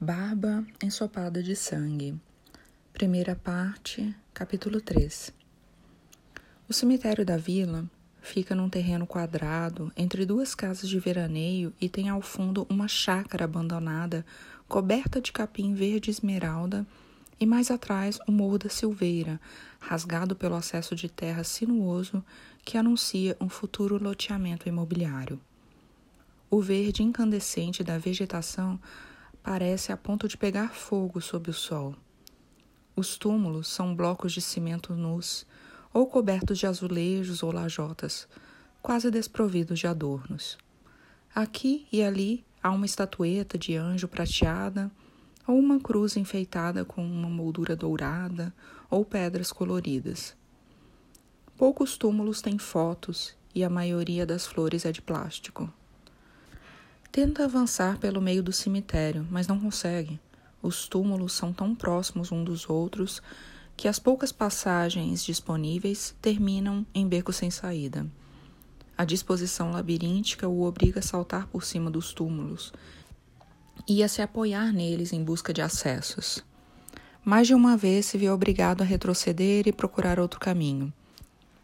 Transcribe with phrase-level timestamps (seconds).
[0.00, 2.14] Barba ensopada de sangue.
[2.92, 5.32] Primeira parte, capítulo 3.
[6.68, 7.84] O cemitério da vila
[8.22, 13.44] fica num terreno quadrado entre duas casas de veraneio e tem ao fundo uma chácara
[13.44, 14.24] abandonada
[14.68, 16.86] coberta de capim verde esmeralda
[17.40, 19.40] e mais atrás o Morro da Silveira,
[19.80, 22.24] rasgado pelo acesso de terra sinuoso
[22.64, 25.40] que anuncia um futuro loteamento imobiliário.
[26.48, 28.78] O verde incandescente da vegetação
[29.48, 31.94] parece a ponto de pegar fogo sob o sol.
[32.94, 35.46] Os túmulos são blocos de cimento nus,
[35.90, 38.28] ou cobertos de azulejos ou lajotas,
[38.82, 40.58] quase desprovidos de adornos.
[41.34, 44.90] Aqui e ali há uma estatueta de anjo prateada,
[45.46, 48.52] ou uma cruz enfeitada com uma moldura dourada
[48.90, 50.36] ou pedras coloridas.
[51.56, 55.72] Poucos túmulos têm fotos e a maioria das flores é de plástico.
[57.10, 60.20] Tenta avançar pelo meio do cemitério, mas não consegue.
[60.62, 63.22] Os túmulos são tão próximos uns dos outros
[63.76, 68.06] que as poucas passagens disponíveis terminam em becos sem saída.
[68.96, 72.72] A disposição labiríntica o obriga a saltar por cima dos túmulos
[73.88, 76.44] e a se apoiar neles em busca de acessos.
[77.24, 80.92] Mais de uma vez se vê obrigado a retroceder e procurar outro caminho,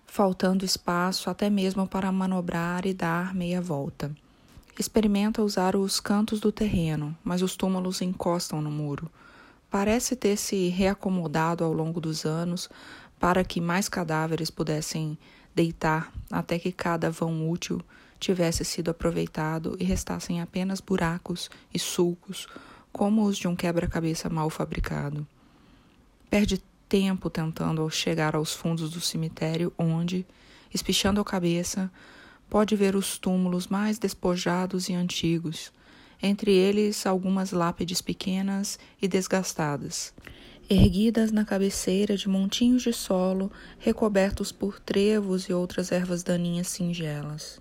[0.07, 4.15] faltando espaço até mesmo para manobrar e dar meia volta.
[4.79, 9.11] Experimenta usar os cantos do terreno, mas os túmulos encostam no muro.
[9.71, 12.69] Parece ter se reacomodado ao longo dos anos
[13.19, 15.17] para que mais cadáveres pudessem
[15.55, 17.81] deitar até que cada vão útil
[18.19, 22.49] tivesse sido aproveitado e restassem apenas buracos e sulcos,
[22.93, 25.27] como os de um quebra-cabeça mal fabricado.
[26.29, 30.27] Perde tempo tentando chegar aos fundos do cemitério, onde,
[30.73, 31.91] espichando a cabeça,
[32.55, 35.73] pode ver os túmulos mais despojados e antigos,
[36.23, 40.15] entre eles algumas lápides pequenas e desgastadas,
[40.71, 47.61] erguidas na cabeceira de montinhos de solo recobertos por trevos e outras ervas daninhas singelas,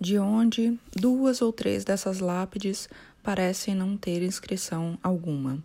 [0.00, 2.88] de onde duas ou três dessas lápides
[3.22, 5.62] parecem não ter inscrição alguma.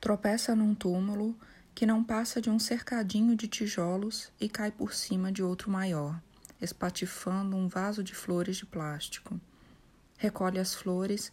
[0.00, 1.36] Tropeça num túmulo
[1.74, 6.18] que não passa de um cercadinho de tijolos e cai por cima de outro maior
[6.60, 9.40] espatifando um vaso de flores de plástico.
[10.16, 11.32] Recolhe as flores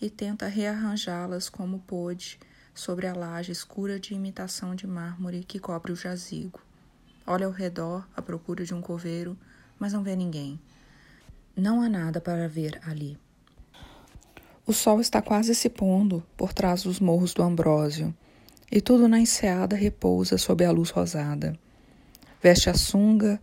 [0.00, 2.38] e tenta rearranjá-las como pôde
[2.74, 6.60] sobre a laje escura de imitação de mármore que cobre o jazigo.
[7.26, 9.36] Olha ao redor à procura de um coveiro,
[9.78, 10.60] mas não vê ninguém.
[11.56, 13.18] Não há nada para ver ali.
[14.66, 18.14] O sol está quase se pondo por trás dos morros do Ambrósio,
[18.70, 21.58] e tudo na enseada repousa sob a luz rosada.
[22.42, 23.40] Veste a sunga,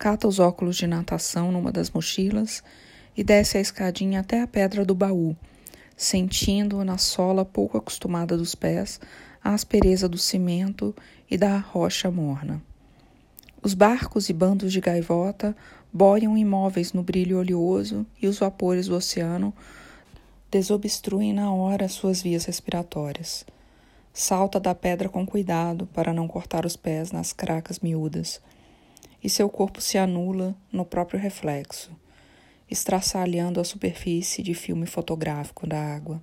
[0.00, 2.64] cata os óculos de natação numa das mochilas
[3.14, 5.36] e desce a escadinha até a pedra do baú,
[5.94, 8.98] sentindo na sola pouco acostumada dos pés
[9.44, 10.96] a aspereza do cimento
[11.30, 12.62] e da rocha morna.
[13.62, 15.54] Os barcos e bandos de gaivota
[15.92, 19.52] boiam imóveis no brilho oleoso e os vapores do oceano
[20.50, 23.44] desobstruem na hora suas vias respiratórias.
[24.14, 28.40] Salta da pedra com cuidado para não cortar os pés nas cracas miúdas
[29.22, 31.90] e seu corpo se anula no próprio reflexo,
[32.70, 36.22] estraçalhando a superfície de filme fotográfico da água.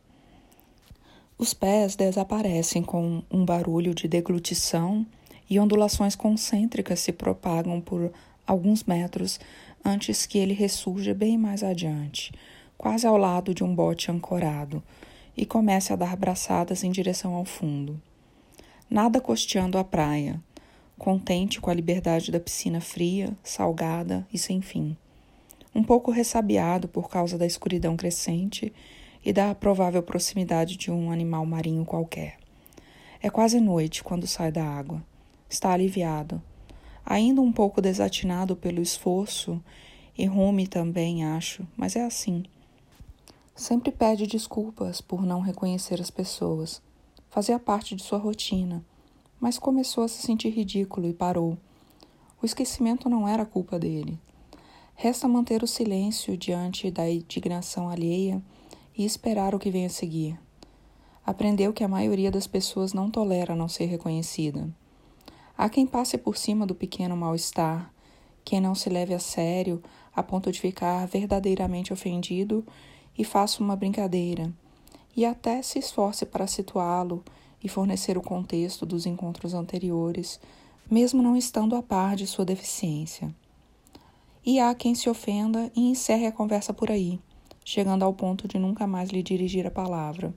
[1.37, 5.05] Os pés desaparecem com um barulho de deglutição
[5.49, 8.11] e ondulações concêntricas se propagam por
[8.45, 9.39] alguns metros
[9.85, 12.33] antes que ele ressurja bem mais adiante,
[12.77, 14.81] quase ao lado de um bote ancorado,
[15.35, 18.01] e comece a dar braçadas em direção ao fundo.
[18.89, 20.41] Nada costeando a praia,
[20.97, 24.97] contente com a liberdade da piscina fria, salgada e sem fim.
[25.73, 28.73] Um pouco ressabiado por causa da escuridão crescente
[29.23, 32.37] e da provável proximidade de um animal marinho qualquer.
[33.21, 35.03] É quase noite quando sai da água.
[35.49, 36.41] Está aliviado,
[37.05, 39.61] ainda um pouco desatinado pelo esforço
[40.17, 42.43] e rume também, acho, mas é assim.
[43.55, 46.81] Sempre pede desculpas por não reconhecer as pessoas.
[47.29, 48.83] Fazia parte de sua rotina
[49.39, 51.57] mas começou a se sentir ridículo e parou.
[52.41, 54.19] O esquecimento não era culpa dele.
[54.95, 58.41] Resta manter o silêncio diante da indignação alheia
[58.97, 60.39] e esperar o que vem a seguir.
[61.25, 64.67] Aprendeu que a maioria das pessoas não tolera não ser reconhecida.
[65.57, 67.91] Há quem passe por cima do pequeno mal-estar,
[68.45, 69.83] quem não se leve a sério
[70.15, 72.65] a ponto de ficar verdadeiramente ofendido
[73.17, 74.53] e faça uma brincadeira,
[75.15, 77.23] e até se esforce para situá-lo
[77.67, 80.39] e fornecer o contexto dos encontros anteriores,
[80.89, 83.29] mesmo não estando a par de sua deficiência.
[84.45, 87.19] E há quem se ofenda e encerre a conversa por aí,
[87.65, 90.33] chegando ao ponto de nunca mais lhe dirigir a palavra.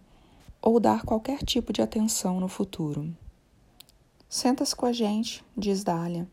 [0.63, 3.09] ou dar qualquer tipo de atenção no futuro.
[4.29, 6.29] Senta-se com a gente, diz Dália.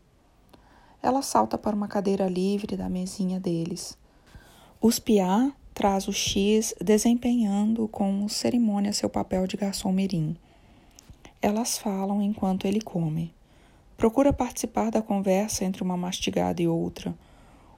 [1.02, 3.96] Ela salta para uma cadeira livre da mesinha deles.
[4.80, 10.36] Os Piá traz o X desempenhando com cerimônia seu papel de garçom mirim.
[11.40, 13.32] Elas falam enquanto ele come.
[13.96, 17.14] Procura participar da conversa entre uma mastigada e outra.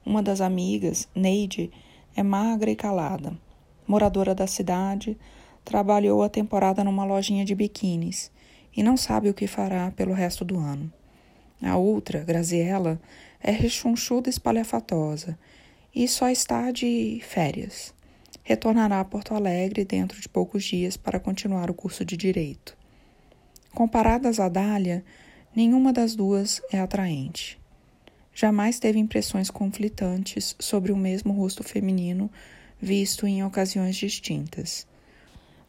[0.05, 1.71] Uma das amigas, Neide,
[2.17, 3.37] é magra e calada.
[3.87, 5.17] Moradora da cidade,
[5.63, 8.33] trabalhou a temporada numa lojinha de biquínis
[8.75, 10.91] e não sabe o que fará pelo resto do ano.
[11.63, 12.99] A outra, Graziella,
[13.43, 15.39] é rechonchuda e espalhafatosa
[15.95, 17.93] e só está de férias.
[18.43, 22.80] Retornará a Porto Alegre dentro de poucos dias para continuar o curso de Direito.
[23.75, 25.05] Comparadas a Dália,
[25.55, 27.59] nenhuma das duas é atraente.
[28.35, 32.31] Jamais teve impressões conflitantes sobre o mesmo rosto feminino
[32.81, 34.87] visto em ocasiões distintas.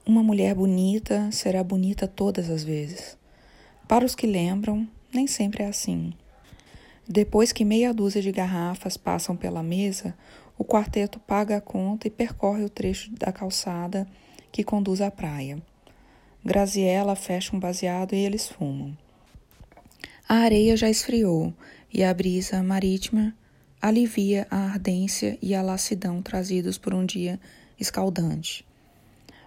[0.05, 3.17] Uma mulher bonita será bonita todas as vezes.
[3.87, 6.13] Para os que lembram, nem sempre é assim.
[7.07, 10.17] Depois que meia dúzia de garrafas passam pela mesa,
[10.57, 14.07] o quarteto paga a conta e percorre o trecho da calçada
[14.51, 15.61] que conduz à praia.
[16.43, 18.97] Graziella fecha um baseado e eles fumam.
[20.27, 21.53] A areia já esfriou
[21.93, 23.35] e a brisa marítima
[23.79, 27.39] alivia a ardência e a lassidão trazidos por um dia
[27.79, 28.65] escaldante.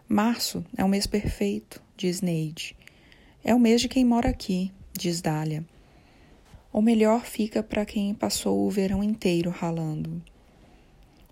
[0.08, 2.76] Março é o mês perfeito, diz Neide.
[3.42, 5.64] É o mês de quem mora aqui, diz Dália.
[6.72, 10.22] O melhor fica para quem passou o verão inteiro ralando.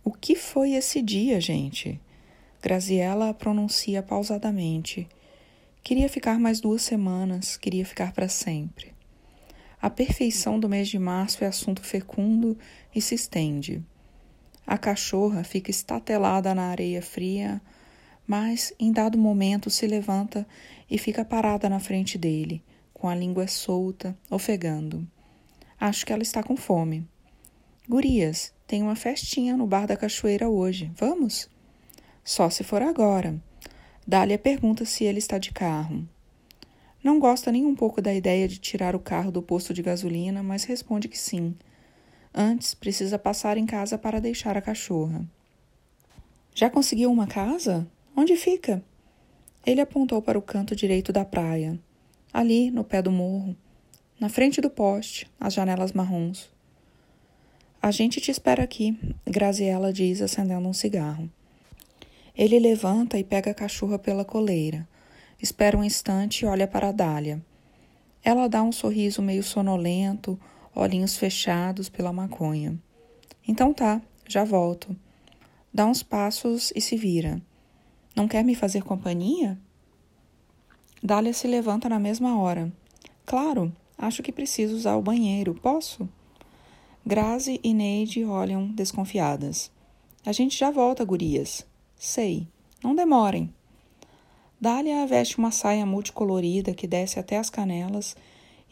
[0.03, 2.01] O que foi esse dia, gente?
[2.61, 5.09] Graziella pronuncia pausadamente.
[5.85, 8.95] Queria ficar mais duas semanas, queria ficar para sempre.
[9.81, 12.57] A perfeição do mês de março é assunto fecundo
[12.95, 13.83] e se estende.
[14.65, 17.61] A cachorra fica estatelada na areia fria,
[18.25, 20.47] mas em dado momento se levanta
[20.89, 22.63] e fica parada na frente dele,
[22.95, 25.05] com a língua solta, ofegando.
[25.81, 27.05] Acho que ela está com fome.
[27.89, 30.93] Gurias, tem uma festinha no bar da cachoeira hoje.
[30.95, 31.51] Vamos?
[32.23, 33.43] Só se for agora.
[34.07, 36.07] Dália pergunta se ele está de carro.
[37.03, 40.43] Não gosta nem um pouco da ideia de tirar o carro do posto de gasolina,
[40.43, 41.55] mas responde que sim.
[42.35, 45.25] Antes, precisa passar em casa para deixar a cachorra.
[46.55, 47.87] Já conseguiu uma casa?
[48.17, 48.83] Onde fica?
[49.65, 51.79] Ele apontou para o canto direito da praia,
[52.33, 53.57] ali no pé do morro,
[54.19, 56.51] na frente do poste, as janelas marrons.
[57.81, 61.31] A gente te espera aqui, Graziella diz, acendendo um cigarro.
[62.37, 64.89] Ele levanta e pega a cachorra pela coleira.
[65.41, 67.45] Espera um instante e olha para a Dália.
[68.25, 70.39] Ela dá um sorriso meio sonolento,
[70.75, 72.79] olhinhos fechados pela maconha.
[73.47, 74.97] Então tá, já volto.
[75.75, 77.43] Dá uns passos e se vira.
[78.15, 79.59] Não quer me fazer companhia?
[81.03, 82.73] Dália se levanta na mesma hora.
[83.27, 85.55] Claro, acho que preciso usar o banheiro.
[85.55, 86.09] Posso?
[87.05, 89.71] Grazi e Neide olham desconfiadas.
[90.25, 91.67] A gente já volta, gurias.
[92.05, 92.49] Sei.
[92.83, 93.55] Não demorem.
[94.61, 98.17] Dália veste uma saia multicolorida que desce até as canelas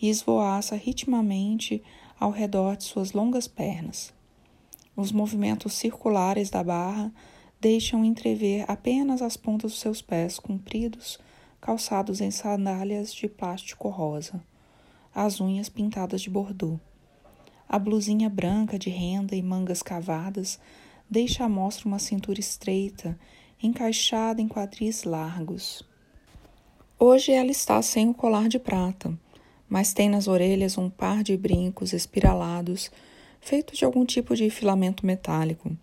[0.02, 1.80] e esvoaça ritmamente
[2.18, 4.12] ao redor de suas longas pernas.
[4.96, 7.12] Os movimentos circulares da barra
[7.60, 11.16] deixam entrever apenas as pontas dos seus pés compridos,
[11.60, 14.42] calçados em sandálias de plástico rosa,
[15.14, 16.80] as unhas pintadas de bordô.
[17.68, 20.58] A blusinha branca de renda e mangas cavadas
[21.10, 23.18] deixa à mostra uma cintura estreita,
[23.62, 25.82] encaixada em quadris largos.
[26.98, 29.18] Hoje ela está sem o colar de prata,
[29.68, 32.90] mas tem nas orelhas um par de brincos espiralados,
[33.40, 35.76] feitos de algum tipo de filamento metálico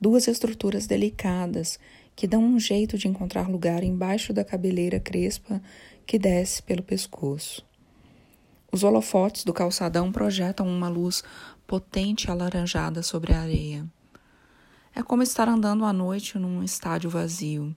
[0.00, 1.78] duas estruturas delicadas
[2.14, 5.60] que dão um jeito de encontrar lugar embaixo da cabeleira crespa
[6.06, 7.66] que desce pelo pescoço.
[8.70, 11.22] Os holofotes do calçadão projetam uma luz
[11.66, 13.86] potente alaranjada sobre a areia.
[14.94, 17.74] É como estar andando à noite num estádio vazio,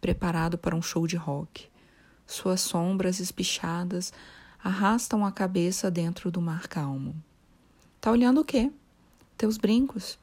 [0.00, 1.68] preparado para um show de rock.
[2.26, 4.12] Suas sombras espichadas
[4.62, 7.14] arrastam a cabeça dentro do mar calmo.
[8.00, 8.72] Tá olhando o quê?
[9.36, 10.18] Teus brincos?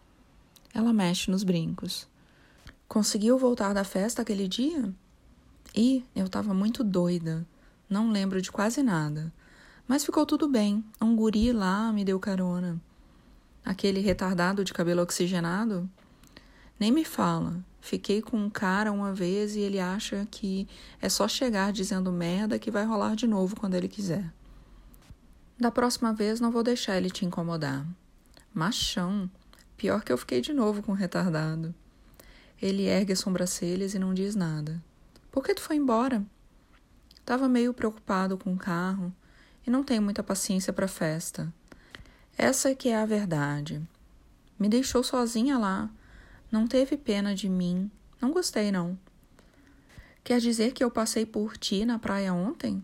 [0.73, 2.07] Ela mexe nos brincos.
[2.87, 4.93] Conseguiu voltar da festa aquele dia?
[5.75, 7.45] E eu estava muito doida.
[7.89, 9.31] Não lembro de quase nada.
[9.87, 10.83] Mas ficou tudo bem.
[11.01, 12.79] Um guri lá me deu carona.
[13.63, 15.89] Aquele retardado de cabelo oxigenado?
[16.79, 17.63] Nem me fala.
[17.81, 20.67] Fiquei com um cara uma vez e ele acha que
[21.01, 24.31] é só chegar dizendo merda que vai rolar de novo quando ele quiser.
[25.57, 27.85] Da próxima vez não vou deixar ele te incomodar.
[28.53, 29.29] Machão,
[29.79, 31.73] Pior que eu fiquei de novo com o retardado.
[32.61, 34.83] Ele ergue as sobrancelhas e não diz nada.
[35.31, 36.21] Por que tu foi embora?
[37.23, 39.15] Tava meio preocupado com o carro
[39.65, 41.47] e não tenho muita paciência para festa.
[42.37, 43.81] Essa é que é a verdade.
[44.59, 45.89] Me deixou sozinha lá.
[46.51, 47.91] Não teve pena de mim.
[48.19, 48.97] Não gostei, não.
[50.23, 52.83] Quer dizer que eu passei por ti na praia ontem?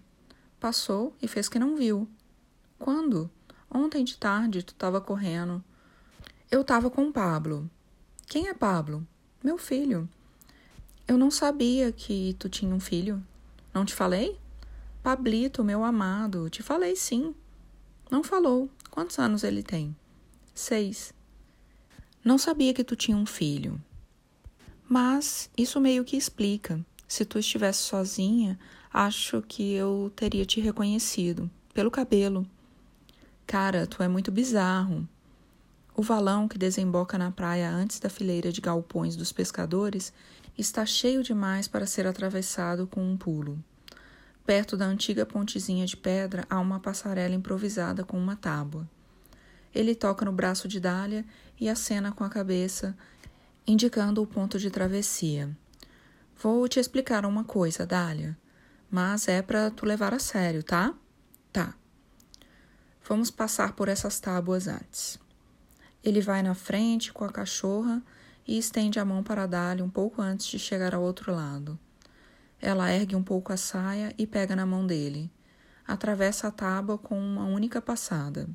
[0.59, 2.07] Passou e fez que não viu.
[2.77, 3.29] Quando?
[3.69, 5.63] Ontem de tarde tu estava correndo.
[6.49, 7.69] Eu estava com Pablo.
[8.27, 9.05] Quem é Pablo?
[9.43, 10.07] Meu filho.
[11.07, 13.21] Eu não sabia que tu tinha um filho.
[13.73, 14.39] Não te falei?
[15.03, 16.49] Pablito, meu amado.
[16.49, 17.35] Te falei sim.
[18.09, 18.69] Não falou.
[18.89, 19.95] Quantos anos ele tem?
[20.53, 21.13] Seis.
[22.25, 23.79] Não sabia que tu tinha um filho.
[24.89, 26.83] Mas isso meio que explica.
[27.07, 28.57] Se tu estivesse sozinha,
[28.91, 32.43] acho que eu teria te reconhecido pelo cabelo.
[33.45, 35.07] Cara, tu é muito bizarro.
[35.95, 40.11] O valão que desemboca na praia antes da fileira de galpões dos pescadores
[40.57, 43.63] está cheio demais para ser atravessado com um pulo.
[44.43, 48.89] Perto da antiga pontezinha de pedra há uma passarela improvisada com uma tábua.
[49.75, 51.25] Ele toca no braço de Dália
[51.59, 52.95] e acena com a cabeça,
[53.65, 55.55] indicando o ponto de travessia.
[56.41, 58.37] Vou te explicar uma coisa, Dália,
[58.89, 60.93] mas é para tu levar a sério, tá?
[61.51, 61.73] Tá.
[63.07, 65.17] Vamos passar por essas tábuas antes.
[66.03, 68.03] Ele vai na frente com a cachorra
[68.47, 71.79] e estende a mão para dar-lhe um pouco antes de chegar ao outro lado.
[72.61, 75.31] Ela ergue um pouco a saia e pega na mão dele.
[75.87, 78.49] Atravessa a tábua com uma única passada.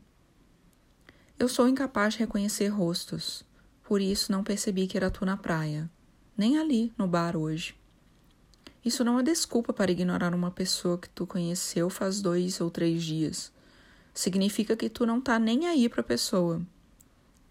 [1.41, 3.43] Eu sou incapaz de reconhecer rostos,
[3.85, 5.91] por isso não percebi que era tu na praia,
[6.37, 7.75] nem ali no bar hoje.
[8.85, 13.03] Isso não é desculpa para ignorar uma pessoa que tu conheceu faz dois ou três
[13.03, 13.51] dias.
[14.13, 16.61] Significa que tu não tá nem aí para a pessoa.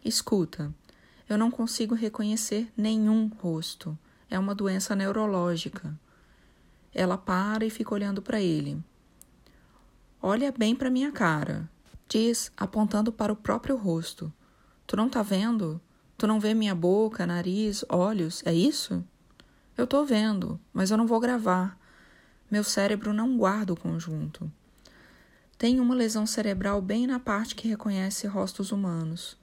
[0.05, 0.71] Escuta,
[1.27, 3.97] eu não consigo reconhecer nenhum rosto.
[4.29, 5.99] É uma doença neurológica.
[6.93, 8.77] Ela para e fica olhando para ele.
[10.21, 11.67] Olha bem para minha cara,
[12.09, 14.33] diz, apontando para o próprio rosto.
[14.87, 15.79] Tu não tá vendo?
[16.17, 19.05] Tu não vê minha boca, nariz, olhos, é isso?
[19.77, 21.79] Eu tô vendo, mas eu não vou gravar.
[22.51, 24.51] Meu cérebro não guarda o conjunto.
[25.57, 29.37] Tenho uma lesão cerebral bem na parte que reconhece rostos humanos.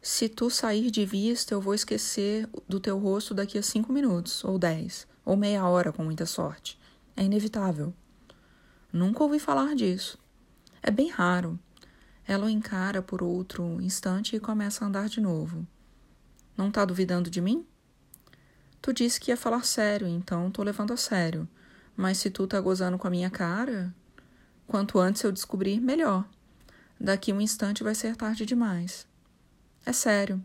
[0.00, 4.44] Se tu sair de vista, eu vou esquecer do teu rosto daqui a cinco minutos,
[4.44, 6.78] ou dez, ou meia hora, com muita sorte.
[7.16, 7.92] É inevitável.
[8.92, 10.18] Nunca ouvi falar disso.
[10.82, 11.58] É bem raro.
[12.30, 15.66] Ela o encara por outro instante e começa a andar de novo.
[16.56, 17.66] Não tá duvidando de mim?
[18.80, 21.48] Tu disse que ia falar sério, então tô levando a sério.
[21.96, 23.92] Mas se tu tá gozando com a minha cara,
[24.64, 26.24] quanto antes eu descobrir, melhor.
[27.00, 29.08] Daqui um instante vai ser tarde demais.
[29.84, 30.40] É sério.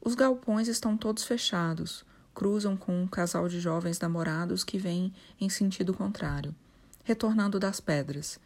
[0.00, 5.48] Os galpões estão todos fechados, cruzam com um casal de jovens namorados que vêm em
[5.48, 6.54] sentido contrário,
[7.02, 8.38] retornando das pedras,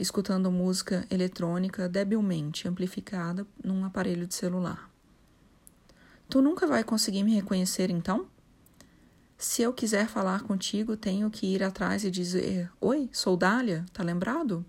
[0.00, 4.90] escutando música eletrônica debilmente amplificada num aparelho de celular.
[6.28, 8.26] Tu nunca vai conseguir me reconhecer então?
[9.36, 14.02] Se eu quiser falar contigo, tenho que ir atrás e dizer: Oi, sou Dália, tá
[14.02, 14.64] lembrado?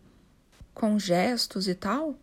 [0.73, 2.15] Com gestos e tal?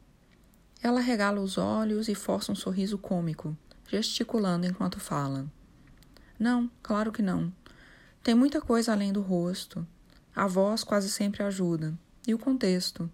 [0.83, 3.57] Ela regala os olhos e força um sorriso cômico,
[3.89, 5.47] gesticulando enquanto fala.
[6.39, 7.53] Não, claro que não.
[8.23, 9.87] Tem muita coisa além do rosto.
[10.37, 11.99] A voz quase sempre ajuda.
[12.29, 13.11] E o contexto.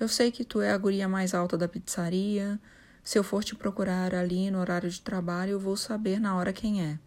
[0.00, 2.58] Eu sei que tu é a guria mais alta da pizzaria.
[3.04, 6.52] Se eu for te procurar ali no horário de trabalho, eu vou saber na hora
[6.52, 6.98] quem é.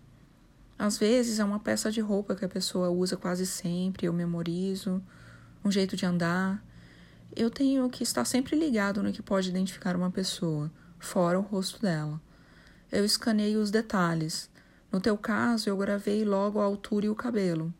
[0.77, 5.01] Às vezes é uma peça de roupa que a pessoa usa quase sempre, eu memorizo,
[5.65, 6.63] um jeito de andar
[7.35, 11.81] eu tenho que estar sempre ligado no que pode identificar uma pessoa, fora o rosto
[11.81, 12.19] dela.
[12.91, 14.49] Eu escaneio os detalhes.
[14.91, 17.73] No teu caso, eu gravei logo a altura e o cabelo.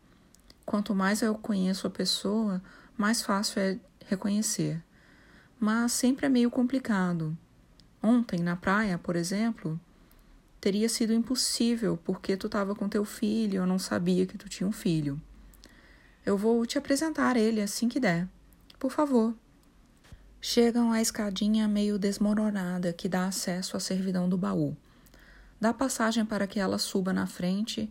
[0.64, 2.62] Quanto mais eu conheço a pessoa,
[3.00, 4.82] mais fácil é reconhecer.
[5.58, 7.36] Mas sempre é meio complicado.
[8.02, 9.80] Ontem, na praia, por exemplo,
[10.60, 14.68] teria sido impossível porque tu estava com teu filho eu não sabia que tu tinha
[14.68, 15.18] um filho.
[16.26, 18.28] Eu vou te apresentar ele assim que der.
[18.78, 19.34] Por favor.
[20.38, 24.76] Chegam à escadinha meio desmoronada que dá acesso à servidão do baú.
[25.58, 27.90] Dá passagem para que ela suba na frente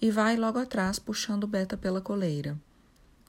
[0.00, 2.58] e vai logo atrás puxando Beta pela coleira.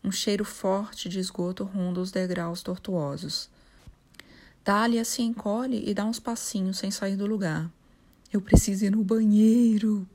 [0.07, 3.49] Um cheiro forte de esgoto ronda os degraus tortuosos.
[4.63, 7.69] Dália se encolhe e dá uns passinhos sem sair do lugar.
[8.31, 10.07] Eu preciso ir no banheiro.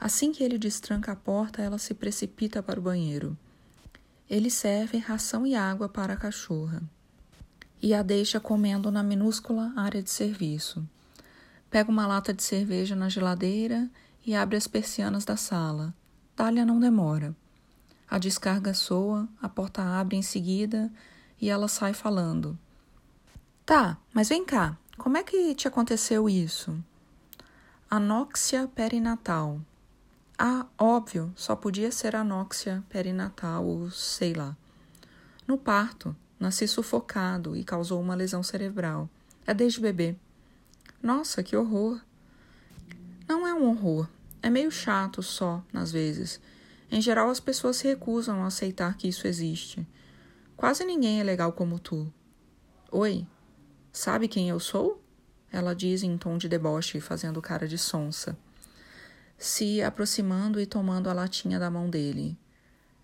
[0.00, 3.38] Assim que ele destranca a porta, ela se precipita para o banheiro.
[4.28, 6.82] Ele serve ração e água para a cachorra
[7.80, 10.84] e a deixa comendo na minúscula área de serviço.
[11.70, 13.88] Pega uma lata de cerveja na geladeira
[14.26, 15.94] e abre as persianas da sala.
[16.36, 17.32] Dália não demora.
[18.10, 20.90] A descarga soa, a porta abre em seguida
[21.40, 22.58] e ela sai falando.
[23.66, 26.76] Tá, mas vem cá, como é que te aconteceu isso?
[27.90, 29.60] Anóxia perinatal.
[30.38, 34.56] Ah, óbvio, só podia ser anóxia perinatal ou sei lá.
[35.46, 39.08] No parto, nasci sufocado e causou uma lesão cerebral.
[39.46, 40.16] É desde bebê.
[41.02, 42.00] Nossa, que horror!
[43.28, 44.08] Não é um horror,
[44.42, 46.40] é meio chato só, às vezes.
[46.90, 49.86] Em geral, as pessoas se recusam a aceitar que isso existe.
[50.56, 52.12] Quase ninguém é legal como tu.
[52.90, 53.26] Oi,
[53.92, 55.02] sabe quem eu sou?
[55.50, 58.36] Ela diz em tom de deboche, fazendo cara de sonsa
[59.38, 62.38] se aproximando e tomando a latinha da mão dele.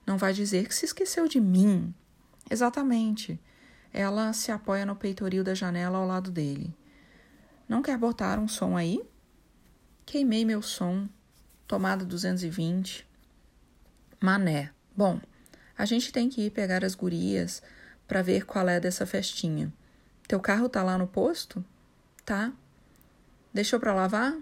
[0.06, 1.94] Não vai dizer que se esqueceu de mim.
[2.50, 3.38] Exatamente.
[3.92, 6.74] Ela se apoia no peitoril da janela ao lado dele.
[7.68, 9.02] Não quer botar um som aí?
[10.06, 11.08] Queimei meu som.
[11.66, 13.06] Tomada 220.
[14.20, 14.70] Mané.
[14.94, 15.18] Bom,
[15.78, 17.62] a gente tem que ir pegar as gurias
[18.06, 19.72] para ver qual é dessa festinha.
[20.28, 21.64] Teu carro tá lá no posto?
[22.22, 22.52] Tá.
[23.52, 24.36] Deixou para lavar?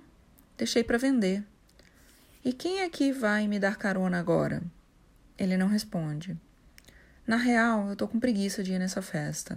[0.57, 1.45] Deixei para vender.
[2.45, 4.63] E quem é que vai me dar carona agora?
[5.39, 6.37] Ele não responde.
[7.25, 9.57] Na real, eu tô com preguiça de ir nessa festa.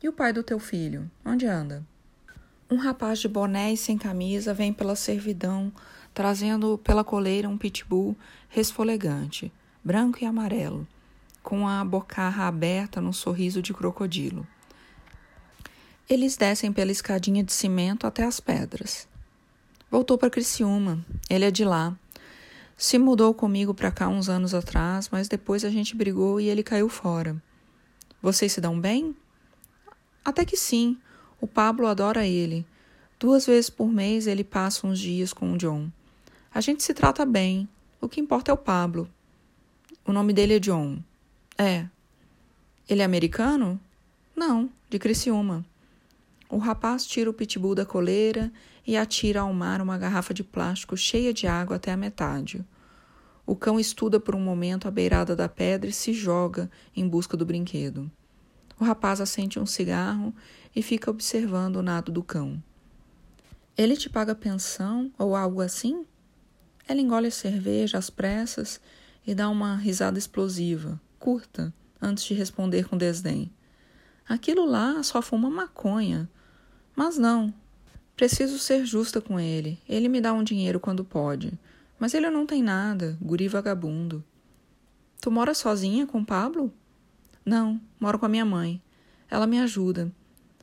[0.00, 1.10] E o pai do teu filho?
[1.24, 1.84] Onde anda?
[2.70, 5.72] Um rapaz de boné e sem camisa vem pela servidão,
[6.14, 8.16] trazendo pela coleira um pitbull
[8.48, 9.52] resfolegante,
[9.82, 10.86] branco e amarelo,
[11.42, 14.46] com a bocarra aberta num sorriso de crocodilo.
[16.08, 19.08] Eles descem pela escadinha de cimento até as pedras.
[19.90, 21.04] Voltou para Criciúma.
[21.28, 21.96] Ele é de lá.
[22.76, 26.62] Se mudou comigo para cá uns anos atrás, mas depois a gente brigou e ele
[26.62, 27.42] caiu fora.
[28.20, 29.16] Vocês se dão bem?
[30.24, 30.96] Até que sim.
[31.40, 32.66] O Pablo adora ele.
[33.18, 35.90] Duas vezes por mês ele passa uns dias com o John.
[36.54, 37.68] A gente se trata bem.
[38.00, 39.10] O que importa é o Pablo.
[40.06, 41.02] O nome dele é John.
[41.58, 41.88] É.
[42.88, 43.80] Ele é americano?
[44.36, 45.66] Não, de Criciúma.
[46.48, 48.52] O rapaz tira o pitbull da coleira
[48.86, 52.64] e atira ao mar uma garrafa de plástico cheia de água até a metade.
[53.44, 57.36] O cão estuda por um momento a beirada da pedra e se joga em busca
[57.36, 58.08] do brinquedo.
[58.78, 60.32] O rapaz acende um cigarro
[60.74, 62.62] e fica observando o nado do cão.
[63.76, 66.06] Ele te paga pensão ou algo assim?
[66.86, 68.80] Ela engole a cerveja às pressas
[69.26, 73.50] e dá uma risada explosiva, curta, antes de responder com desdém.
[74.28, 76.28] Aquilo lá só fuma maconha.
[76.96, 77.52] Mas não,
[78.16, 79.76] Preciso ser justa com ele.
[79.88, 81.52] Ele me dá um dinheiro quando pode.
[81.98, 84.22] Mas ele não tem nada, guri vagabundo.
[85.20, 86.72] Tu mora sozinha com Pablo?
[87.44, 88.80] Não, moro com a minha mãe.
[89.28, 90.12] Ela me ajuda.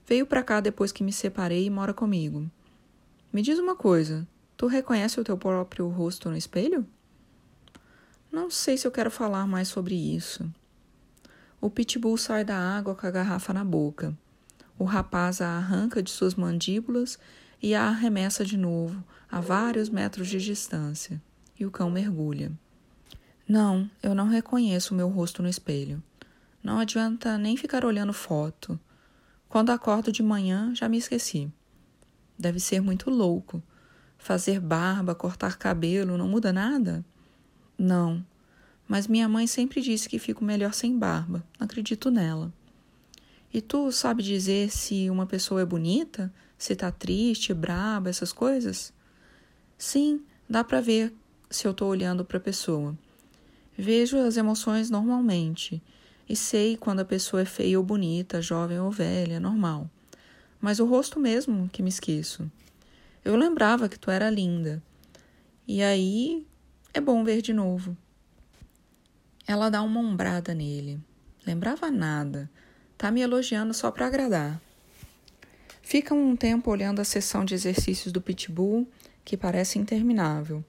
[0.08, 2.50] Veio para cá depois que me separei e mora comigo.
[3.34, 4.26] Me diz uma coisa:
[4.62, 6.86] tu reconhece o teu próprio rosto no espelho?
[8.32, 10.48] Não sei se eu quero falar mais sobre isso.
[11.60, 14.16] O pitbull sai da água com a garrafa na boca.
[14.78, 17.18] O rapaz a arranca de suas mandíbulas
[17.60, 21.20] e a arremessa de novo, a vários metros de distância,
[21.60, 22.52] e o cão mergulha.
[23.48, 26.04] Não, eu não reconheço o meu rosto no espelho.
[26.62, 28.80] Não adianta nem ficar olhando foto.
[29.50, 31.52] Quando acordo de manhã, já me esqueci.
[32.38, 33.64] Deve ser muito louco.
[34.22, 37.04] Fazer barba, cortar cabelo, não muda nada?
[37.76, 38.24] Não,
[38.88, 41.44] mas minha mãe sempre disse que fico melhor sem barba.
[41.60, 42.54] Acredito nela.
[43.52, 46.32] E tu sabe dizer se uma pessoa é bonita?
[46.56, 48.94] Se tá triste, braba, essas coisas?
[49.76, 51.12] Sim, dá para ver
[51.50, 52.96] se eu tô olhando para a pessoa.
[53.76, 55.82] Vejo as emoções normalmente
[56.30, 59.90] e sei quando a pessoa é feia ou bonita, jovem ou velha, normal.
[60.62, 62.48] Mas o rosto mesmo que me esqueço.
[63.24, 64.82] Eu lembrava que tu era linda.
[65.68, 66.46] E aí
[66.94, 67.96] é bom ver de novo.
[69.48, 71.00] Ela dá uma ombrada nele.
[71.46, 72.50] Lembrava nada
[73.02, 74.62] Tá me elogiando só para agradar.
[75.82, 78.88] Fica um tempo olhando a sessão de exercícios do pitbull,
[79.26, 80.64] que parece interminável.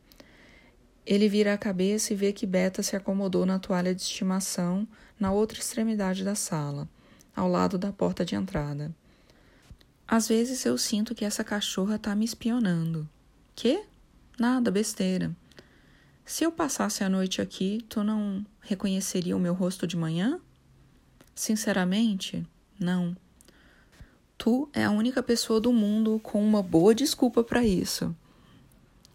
[1.04, 4.88] Ele vira a cabeça e vê que Beta se acomodou na toalha de estimação
[5.20, 6.88] na outra extremidade da sala,
[7.36, 8.90] ao lado da porta de entrada.
[10.12, 13.08] Às vezes eu sinto que essa cachorra tá me espionando.
[13.54, 13.82] Que?
[14.38, 15.34] Nada, besteira.
[16.22, 20.38] Se eu passasse a noite aqui, tu não reconheceria o meu rosto de manhã?
[21.34, 22.46] Sinceramente,
[22.78, 23.16] não.
[24.36, 28.14] Tu é a única pessoa do mundo com uma boa desculpa para isso.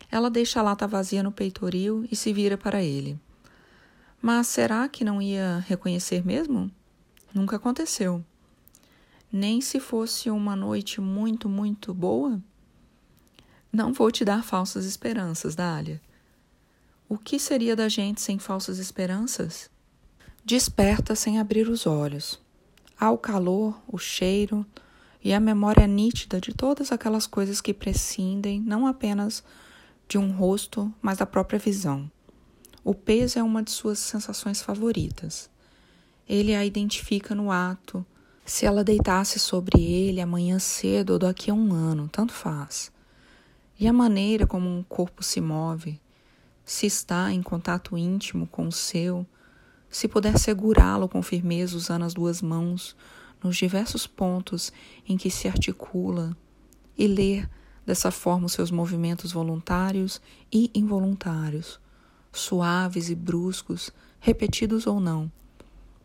[0.09, 3.19] Ela deixa a lata vazia no peitoril e se vira para ele.
[4.19, 6.71] Mas será que não ia reconhecer mesmo?
[7.31, 8.25] Nunca aconteceu.
[9.31, 12.41] Nem se fosse uma noite muito, muito boa?
[13.71, 16.01] Não vou te dar falsas esperanças, Dália.
[17.09, 19.69] O que seria da gente sem falsas esperanças?
[20.43, 22.39] Desperta sem abrir os olhos.
[22.99, 24.65] Há o calor, o cheiro
[25.23, 29.43] e a memória nítida de todas aquelas coisas que prescindem não apenas
[30.07, 32.09] de um rosto, mas da própria visão.
[32.83, 35.49] O peso é uma de suas sensações favoritas.
[36.27, 38.05] Ele a identifica no ato.
[38.47, 42.89] Se ela deitasse sobre ele amanhã cedo ou daqui a um ano, tanto faz.
[43.77, 45.99] E a maneira como um corpo se move,
[46.63, 49.27] se está em contato íntimo com o seu,
[49.89, 52.95] se puder segurá-lo com firmeza usando as duas mãos
[53.43, 54.71] nos diversos pontos
[55.05, 56.35] em que se articula
[56.97, 57.49] e ler
[57.85, 61.81] dessa forma os seus movimentos voluntários e involuntários,
[62.31, 65.29] suaves e bruscos, repetidos ou não,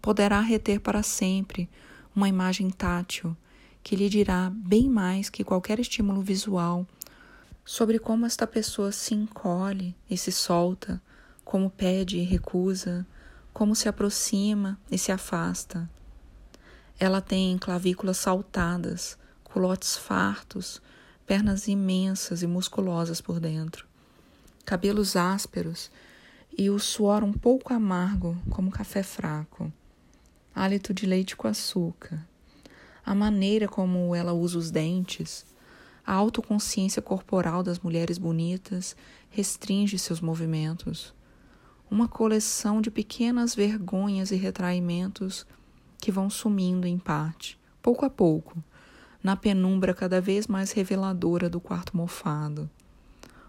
[0.00, 1.70] poderá reter para sempre
[2.14, 3.36] uma imagem tátil
[3.82, 6.86] que lhe dirá bem mais que qualquer estímulo visual
[7.64, 11.00] sobre como esta pessoa se encolhe e se solta,
[11.44, 13.06] como pede e recusa,
[13.52, 15.88] como se aproxima e se afasta.
[16.98, 20.80] Ela tem clavículas saltadas, culotes fartos,
[21.26, 23.86] pernas imensas e musculosas por dentro,
[24.64, 25.90] cabelos ásperos
[26.56, 29.72] e o suor um pouco amargo, como café fraco,
[30.54, 32.26] hálito de leite com açúcar,
[33.04, 35.44] a maneira como ela usa os dentes,
[36.06, 38.96] a autoconsciência corporal das mulheres bonitas
[39.30, 41.14] restringe seus movimentos.
[41.90, 45.46] Uma coleção de pequenas vergonhas e retraimentos
[45.98, 48.62] que vão sumindo em parte, pouco a pouco,
[49.22, 52.68] na penumbra cada vez mais reveladora do quarto mofado.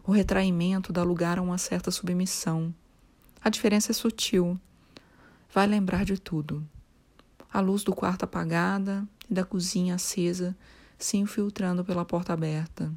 [0.06, 2.74] O retraimento dá lugar a uma certa submissão.
[3.42, 4.60] A diferença é sutil.
[5.52, 6.68] Vai lembrar de tudo.
[7.54, 10.58] A luz do quarto apagada e da cozinha acesa
[10.98, 12.92] se infiltrando pela porta aberta.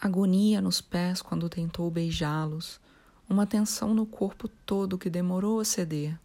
[0.00, 2.80] Agonia nos pés quando tentou beijá-los,
[3.28, 6.16] uma tensão no corpo todo que demorou a ceder.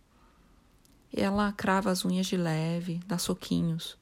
[1.11, 3.97] Ela crava as unhas de leve, dá soquinhos.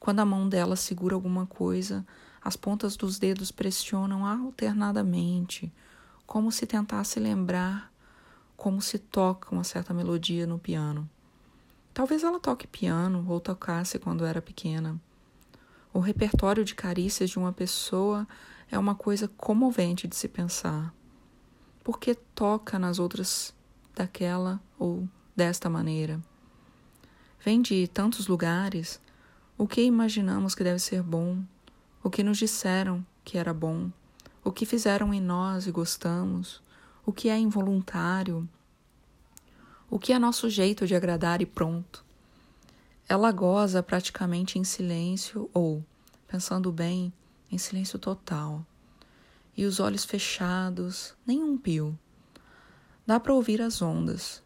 [0.00, 2.04] Quando a mão dela segura alguma coisa,
[2.42, 5.72] as pontas dos dedos pressionam alternadamente,
[6.26, 7.92] como se tentasse lembrar
[8.56, 11.08] como se toca uma certa melodia no piano.
[11.96, 15.00] Talvez ela toque piano ou tocasse quando era pequena.
[15.94, 18.28] O repertório de carícias de uma pessoa
[18.70, 20.92] é uma coisa comovente de se pensar.
[21.82, 23.54] Por que toca nas outras
[23.94, 26.20] daquela ou desta maneira?
[27.42, 29.00] Vem de tantos lugares.
[29.56, 31.42] O que imaginamos que deve ser bom?
[32.02, 33.90] O que nos disseram que era bom?
[34.44, 36.62] O que fizeram em nós e gostamos?
[37.06, 38.46] O que é involuntário?
[39.96, 42.04] O que é nosso jeito de agradar e pronto?
[43.08, 45.82] Ela goza praticamente em silêncio ou,
[46.28, 47.10] pensando bem,
[47.50, 48.62] em silêncio total.
[49.56, 51.98] E os olhos fechados, nem um pio.
[53.06, 54.42] Dá para ouvir as ondas.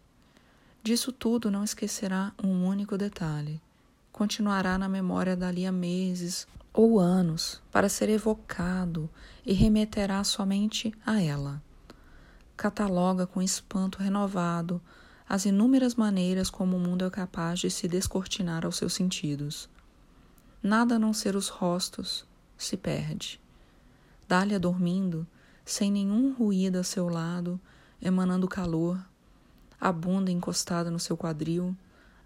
[0.85, 3.61] Disso tudo não esquecerá um único detalhe.
[4.13, 9.11] Continuará na memória dali a meses ou anos para ser evocado
[9.45, 11.61] e remeterá somente a ela.
[12.57, 14.81] Cataloga com espanto renovado
[15.31, 19.71] as inúmeras maneiras como o mundo é capaz de se descortinar aos seus sentidos.
[20.61, 22.27] Nada a não ser os rostos
[22.59, 23.41] se perde.
[24.27, 25.25] Dália dormindo,
[25.65, 27.61] sem nenhum ruído a seu lado,
[28.03, 29.01] emanando calor,
[29.81, 31.77] a bunda encostada no seu quadril,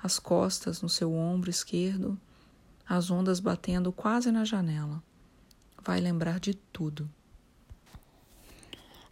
[0.02, 2.18] as costas no seu ombro esquerdo,
[2.88, 5.02] as ondas batendo quase na janela.
[5.84, 7.06] Vai lembrar de tudo.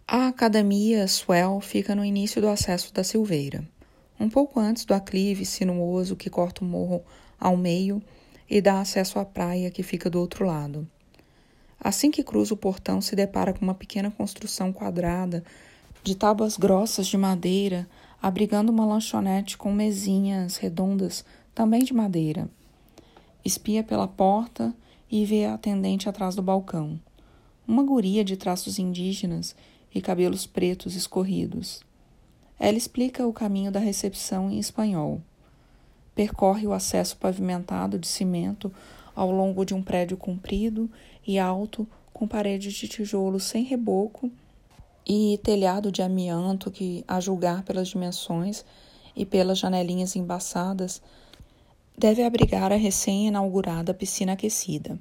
[0.08, 3.68] A academia Swell fica no início do acesso da Silveira
[4.18, 7.02] um pouco antes do aclive sinuoso que corta o morro
[7.38, 8.02] ao meio
[8.48, 10.86] e dá acesso à praia que fica do outro lado.
[11.80, 15.42] Assim que cruza o portão, se depara com uma pequena construção quadrada
[16.04, 17.88] de tábuas grossas de madeira,
[18.20, 22.48] abrigando uma lanchonete com mesinhas redondas, também de madeira.
[23.44, 24.74] Espia pela porta
[25.10, 27.00] e vê a atendente atrás do balcão.
[27.66, 29.54] Uma guria de traços indígenas
[29.94, 31.80] e cabelos pretos escorridos.
[32.62, 35.20] Ela explica o caminho da recepção em espanhol.
[36.14, 38.72] Percorre o acesso pavimentado de cimento
[39.16, 40.88] ao longo de um prédio comprido
[41.26, 44.30] e alto, com paredes de tijolo sem reboco
[45.04, 48.64] e telhado de amianto que, a julgar pelas dimensões
[49.16, 51.02] e pelas janelinhas embaçadas,
[51.98, 54.96] deve abrigar a recém-inaugurada piscina aquecida.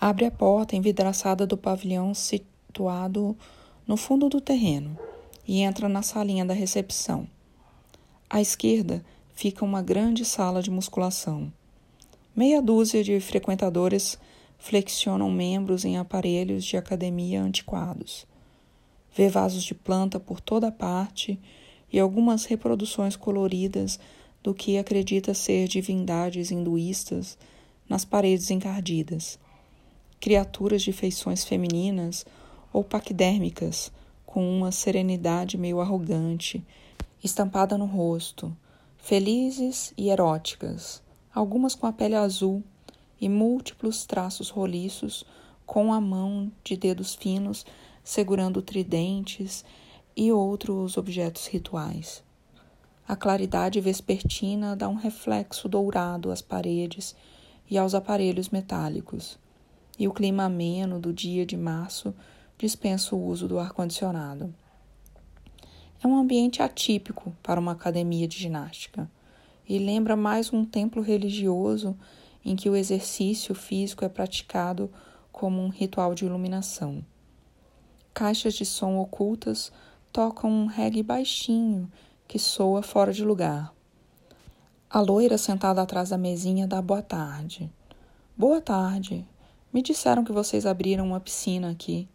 [0.00, 3.36] Abre a porta envidraçada do pavilhão situado
[3.86, 4.98] no fundo do terreno
[5.46, 7.26] e entra na salinha da recepção.
[8.28, 9.04] À esquerda
[9.34, 11.52] fica uma grande sala de musculação.
[12.34, 14.18] Meia dúzia de frequentadores
[14.58, 18.26] flexionam membros em aparelhos de academia antiquados.
[19.14, 21.38] Vê vasos de planta por toda parte
[21.92, 24.00] e algumas reproduções coloridas
[24.42, 27.38] do que acredita ser divindades hinduístas
[27.88, 29.38] nas paredes encardidas.
[30.18, 32.26] Criaturas de feições femininas
[32.72, 33.92] ou paquidérmicas,
[34.34, 36.66] com uma serenidade meio arrogante,
[37.22, 38.52] estampada no rosto,
[38.98, 41.00] felizes e eróticas,
[41.32, 42.60] algumas com a pele azul
[43.20, 45.24] e múltiplos traços roliços
[45.64, 47.64] com a mão de dedos finos
[48.02, 49.64] segurando tridentes
[50.16, 52.24] e outros objetos rituais.
[53.06, 57.14] A claridade vespertina dá um reflexo dourado às paredes
[57.70, 59.38] e aos aparelhos metálicos,
[59.96, 62.12] e o clima ameno do dia de março
[62.64, 64.54] dispensa o uso do ar-condicionado.
[66.02, 69.10] É um ambiente atípico para uma academia de ginástica
[69.68, 71.94] e lembra mais um templo religioso
[72.42, 74.90] em que o exercício físico é praticado
[75.30, 77.04] como um ritual de iluminação.
[78.14, 79.70] Caixas de som ocultas
[80.10, 81.92] tocam um reggae baixinho
[82.26, 83.74] que soa fora de lugar.
[84.88, 87.70] A loira sentada atrás da mesinha dá boa tarde.
[88.34, 89.28] Boa tarde.
[89.70, 92.08] Me disseram que vocês abriram uma piscina aqui.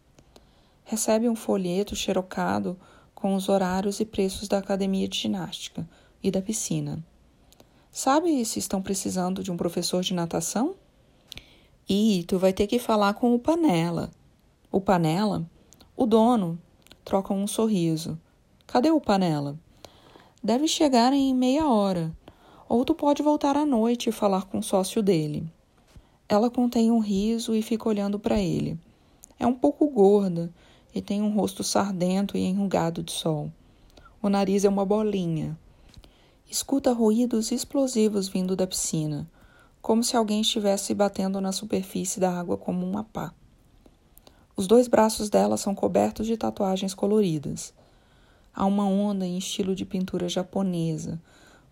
[0.89, 2.75] Recebe um folheto xerocado
[3.13, 5.87] com os horários e preços da academia de ginástica
[6.23, 7.05] e da piscina.
[7.91, 10.73] Sabe se estão precisando de um professor de natação?
[11.87, 14.09] E tu vai ter que falar com o Panela.
[14.71, 15.45] O Panela?
[15.95, 16.57] O dono.
[17.05, 18.19] Troca um sorriso.
[18.65, 19.59] Cadê o Panela?
[20.43, 22.11] Deve chegar em meia hora.
[22.67, 25.47] Ou tu pode voltar à noite e falar com o sócio dele.
[26.27, 28.75] Ela contém um riso e fica olhando para ele.
[29.37, 30.51] É um pouco gorda
[30.93, 33.51] e tem um rosto sardento e enrugado de sol.
[34.21, 35.57] O nariz é uma bolinha.
[36.49, 39.27] Escuta ruídos explosivos vindo da piscina
[39.81, 43.33] como se alguém estivesse batendo na superfície da água como uma pá.
[44.55, 47.73] Os dois braços dela são cobertos de tatuagens coloridas.
[48.53, 51.19] Há uma onda em estilo de pintura japonesa,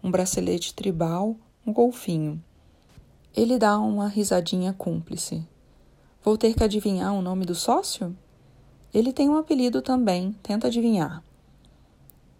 [0.01, 2.41] um bracelete tribal, um golfinho.
[3.35, 5.45] Ele dá uma risadinha cúmplice.
[6.23, 8.15] Vou ter que adivinhar o nome do sócio?
[8.97, 11.23] Ele tem um apelido também, tenta adivinhar.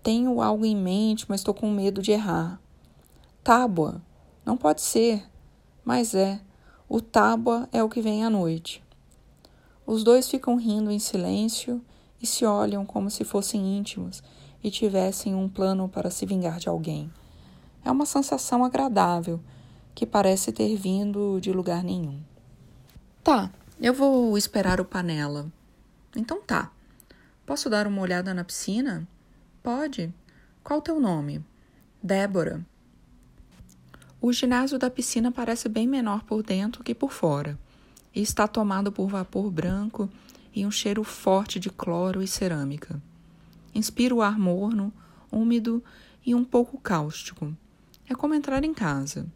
[0.01, 2.59] Tenho algo em mente, mas estou com medo de errar.
[3.43, 4.01] Tábua.
[4.43, 5.23] Não pode ser.
[5.85, 6.41] Mas é,
[6.89, 8.83] o tábua é o que vem à noite.
[9.85, 11.79] Os dois ficam rindo em silêncio
[12.19, 14.23] e se olham como se fossem íntimos
[14.63, 17.13] e tivessem um plano para se vingar de alguém.
[17.85, 19.39] É uma sensação agradável
[19.93, 22.19] que parece ter vindo de lugar nenhum.
[23.23, 25.51] Tá, eu vou esperar o panela.
[26.17, 26.71] Então tá.
[27.45, 29.08] Posso dar uma olhada na piscina?
[29.62, 30.12] Pode.
[30.63, 31.45] Qual o teu nome?
[32.01, 32.65] Débora.
[34.19, 37.58] O ginásio da piscina parece bem menor por dentro que por fora,
[38.13, 40.10] e está tomado por vapor branco
[40.53, 42.99] e um cheiro forte de cloro e cerâmica.
[43.75, 44.91] Inspira o ar morno,
[45.32, 45.84] úmido
[46.25, 47.56] e um pouco cáustico.
[48.10, 49.27] É como entrar em casa.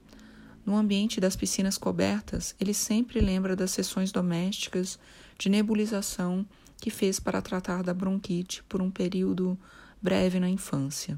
[0.65, 4.97] No ambiente das piscinas cobertas, ele sempre lembra das sessões domésticas
[5.37, 6.45] de nebulização
[6.81, 9.57] que fez para tratar da bronquite por um período
[10.01, 11.17] breve na infância.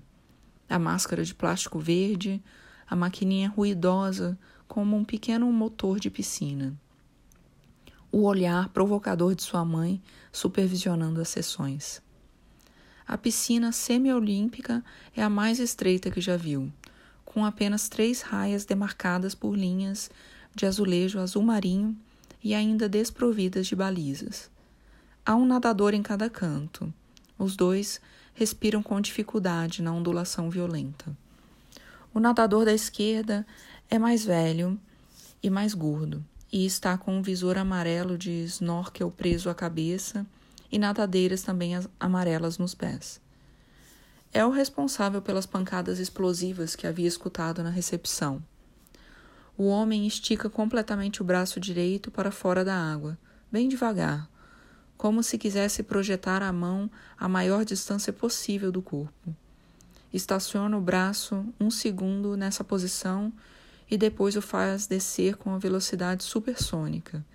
[0.69, 2.43] A máscara de plástico verde,
[2.88, 6.78] a maquininha ruidosa como um pequeno motor de piscina.
[8.12, 10.02] O olhar provocador de sua mãe
[10.34, 12.02] supervisionando as sessões.
[13.08, 14.84] A piscina semiolímpica
[15.15, 16.71] é a mais estreita que já viu,
[17.23, 20.12] com apenas três raias demarcadas por linhas
[20.54, 21.97] de azulejo azul marinho
[22.43, 24.52] e ainda desprovidas de balizas.
[25.25, 26.93] Há um nadador em cada canto.
[27.39, 28.01] Os dois
[28.33, 31.15] respiram com dificuldade na ondulação violenta.
[32.13, 33.47] O nadador da esquerda
[33.89, 34.77] é mais velho
[35.41, 40.25] e mais gordo e está com um visor amarelo de snorkel preso à cabeça
[40.69, 43.21] e nadadeiras também amarelas nos pés.
[44.33, 48.43] É o responsável pelas pancadas explosivas que havia escutado na recepção.
[49.57, 53.17] O homem estica completamente o braço direito para fora da água,
[53.51, 54.27] bem devagar,
[54.97, 59.36] como se quisesse projetar a mão a maior distância possível do corpo.
[60.13, 63.34] Estaciona o braço um segundo nessa posição
[63.89, 67.25] e depois o faz descer com uma velocidade supersônica,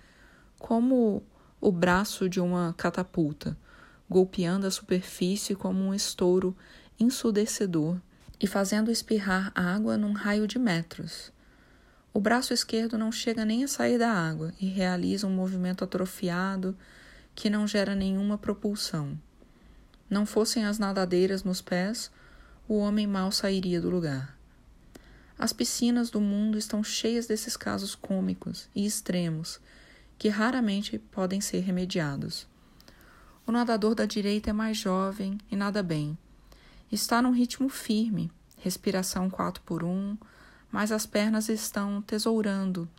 [0.57, 1.23] como
[1.61, 3.57] o braço de uma catapulta,
[4.09, 6.55] golpeando a superfície como um estouro
[6.99, 7.97] ensurdecedor
[8.39, 11.31] e fazendo espirrar água num raio de metros.
[12.13, 16.75] O braço esquerdo não chega nem a sair da água e realiza um movimento atrofiado
[17.39, 19.17] que não gera nenhuma propulsão.
[20.09, 22.11] Não fossem as nadadeiras nos pés,
[22.67, 24.37] o homem mal sairia do lugar.
[25.37, 29.57] As piscinas do mundo estão cheias desses casos cômicos e extremos
[30.17, 32.45] que raramente podem ser remediados.
[33.47, 36.17] O nadador da direita é mais jovem e nada bem.
[36.91, 40.17] Está num ritmo firme, respiração 4 por 1,
[40.69, 42.89] mas as pernas estão tesourando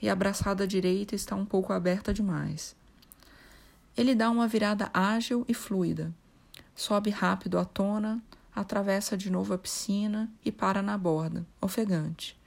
[0.00, 2.78] e a braçada direita está um pouco aberta demais.
[3.98, 6.14] Ele dá uma virada ágil e fluida.
[6.72, 8.22] Sobe rápido à tona,
[8.54, 12.38] atravessa de novo a piscina e para na borda, ofegante,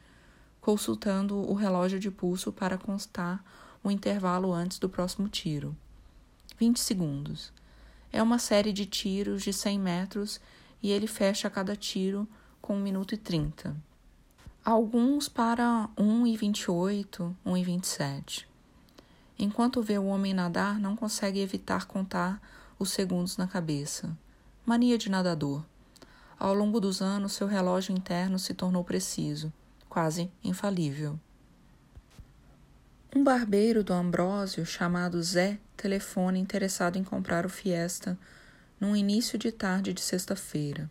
[0.61, 3.43] consultando o relógio de pulso para constar
[3.83, 5.75] o intervalo antes do próximo tiro.
[6.57, 7.51] 20 segundos.
[8.13, 10.39] É uma série de tiros de 100 metros
[10.81, 12.25] e ele fecha cada tiro
[12.61, 13.75] com 1 minuto e 30.
[14.63, 18.50] Alguns para 1 e 28, 1 e 27.
[19.41, 22.39] Enquanto vê o homem nadar, não consegue evitar contar
[22.77, 24.15] os segundos na cabeça.
[24.63, 25.65] Mania de nadador.
[26.37, 29.51] Ao longo dos anos, seu relógio interno se tornou preciso,
[29.89, 31.19] quase infalível.
[33.15, 38.15] Um barbeiro do Ambrósio, chamado Zé, telefona interessado em comprar o Fiesta
[38.79, 40.87] num início de tarde de sexta-feira.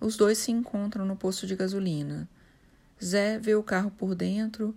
[0.00, 2.28] Os dois se encontram no posto de gasolina.
[3.04, 4.72] Zé vê o carro por dentro,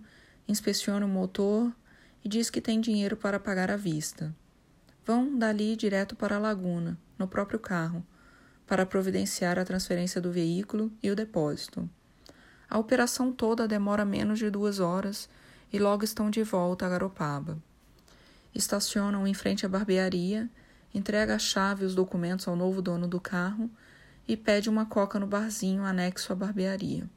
[0.48, 1.72] inspeciona o motor
[2.24, 4.34] e diz que tem dinheiro para pagar à vista.
[5.04, 8.04] Vão dali direto para a laguna, no próprio carro,
[8.66, 11.88] para providenciar a transferência do veículo e o depósito.
[12.68, 15.28] A operação toda demora menos de duas horas
[15.72, 17.58] e logo estão de volta a Garopaba.
[18.54, 20.48] Estacionam em frente à barbearia,
[20.94, 23.70] entrega a chave e os documentos ao novo dono do carro
[24.28, 27.08] e pede uma coca no barzinho anexo à barbearia.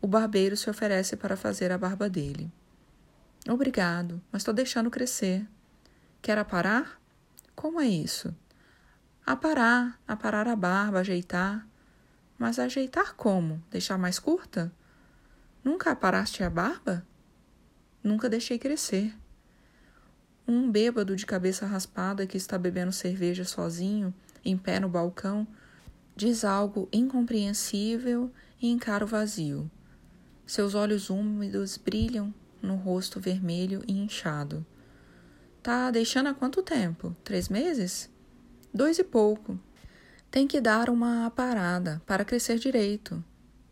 [0.00, 2.50] O barbeiro se oferece para fazer a barba dele.
[3.52, 5.44] Obrigado, mas estou deixando crescer.
[6.22, 7.00] Quer aparar?
[7.56, 8.32] Como é isso?
[9.26, 11.66] Aparar, aparar a barba, ajeitar.
[12.38, 13.60] Mas ajeitar como?
[13.68, 14.72] Deixar mais curta?
[15.64, 17.04] Nunca aparaste a barba?
[18.04, 19.18] Nunca deixei crescer.
[20.46, 25.44] Um bêbado de cabeça raspada que está bebendo cerveja sozinho, em pé no balcão,
[26.14, 28.32] diz algo incompreensível
[28.62, 29.68] e encara o vazio.
[30.46, 34.64] Seus olhos úmidos brilham no rosto vermelho e inchado.
[35.62, 37.14] Tá deixando há quanto tempo?
[37.22, 38.10] Três meses?
[38.72, 39.58] Dois e pouco.
[40.30, 43.22] Tem que dar uma parada para crescer direito.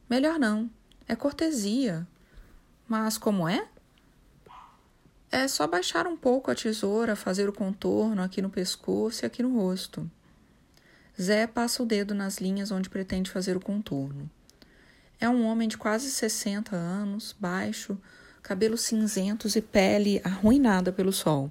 [0.09, 0.71] Melhor não.
[1.07, 2.07] É cortesia.
[2.87, 3.69] Mas como é?
[5.31, 9.43] É só baixar um pouco a tesoura, fazer o contorno aqui no pescoço e aqui
[9.43, 10.11] no rosto.
[11.21, 14.31] Zé passa o dedo nas linhas onde pretende fazer o contorno.
[15.21, 17.99] É um homem de quase 60 anos, baixo,
[18.43, 21.51] cabelos cinzentos e pele arruinada pelo sol.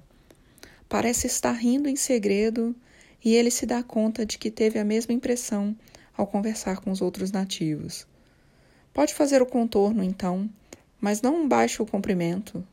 [0.88, 2.74] Parece estar rindo em segredo
[3.24, 5.76] e ele se dá conta de que teve a mesma impressão
[6.16, 8.06] ao conversar com os outros nativos.
[8.92, 10.48] Pode fazer o contorno, então,
[11.00, 12.66] mas não baixe o comprimento.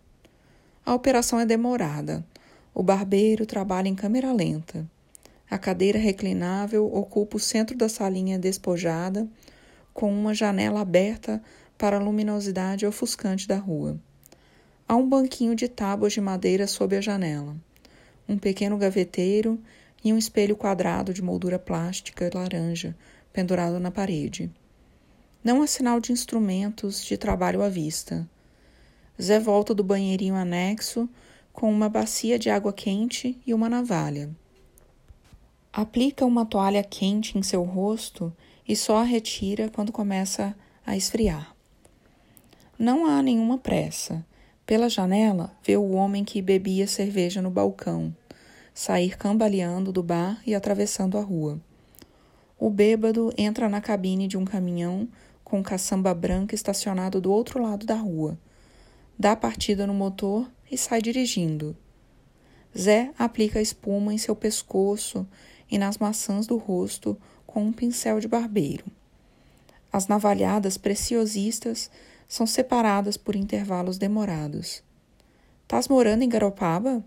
[0.85, 2.25] A operação é demorada.
[2.73, 4.89] O barbeiro trabalha em câmera lenta.
[5.49, 9.27] A cadeira reclinável ocupa o centro da salinha despojada,
[9.93, 11.41] com uma janela aberta
[11.77, 13.99] para a luminosidade ofuscante da rua.
[14.87, 17.55] Há um banquinho de tábuas de madeira sob a janela,
[18.27, 19.59] um pequeno gaveteiro
[20.03, 22.95] e um espelho quadrado de moldura plástica laranja
[23.33, 24.51] pendurado na parede.
[25.43, 28.27] Não há sinal de instrumentos de trabalho à vista.
[29.21, 31.09] Zé volta do banheirinho anexo
[31.51, 34.29] com uma bacia de água quente e uma navalha.
[35.71, 38.31] Aplica uma toalha quente em seu rosto
[38.67, 41.54] e só a retira quando começa a esfriar.
[42.77, 44.25] Não há nenhuma pressa.
[44.65, 48.13] Pela janela, vê o homem que bebia cerveja no balcão,
[48.73, 51.57] sair cambaleando do bar e atravessando a rua.
[52.59, 55.07] O bêbado entra na cabine de um caminhão
[55.41, 58.37] com caçamba branca estacionado do outro lado da rua.
[59.17, 61.77] Dá partida no motor e sai dirigindo.
[62.77, 65.25] Zé aplica espuma em seu pescoço
[65.71, 68.83] e nas maçãs do rosto com um pincel de barbeiro.
[69.93, 71.89] As navalhadas preciosistas
[72.27, 74.83] são separadas por intervalos demorados.
[75.67, 77.03] Tás morando em Garopaba?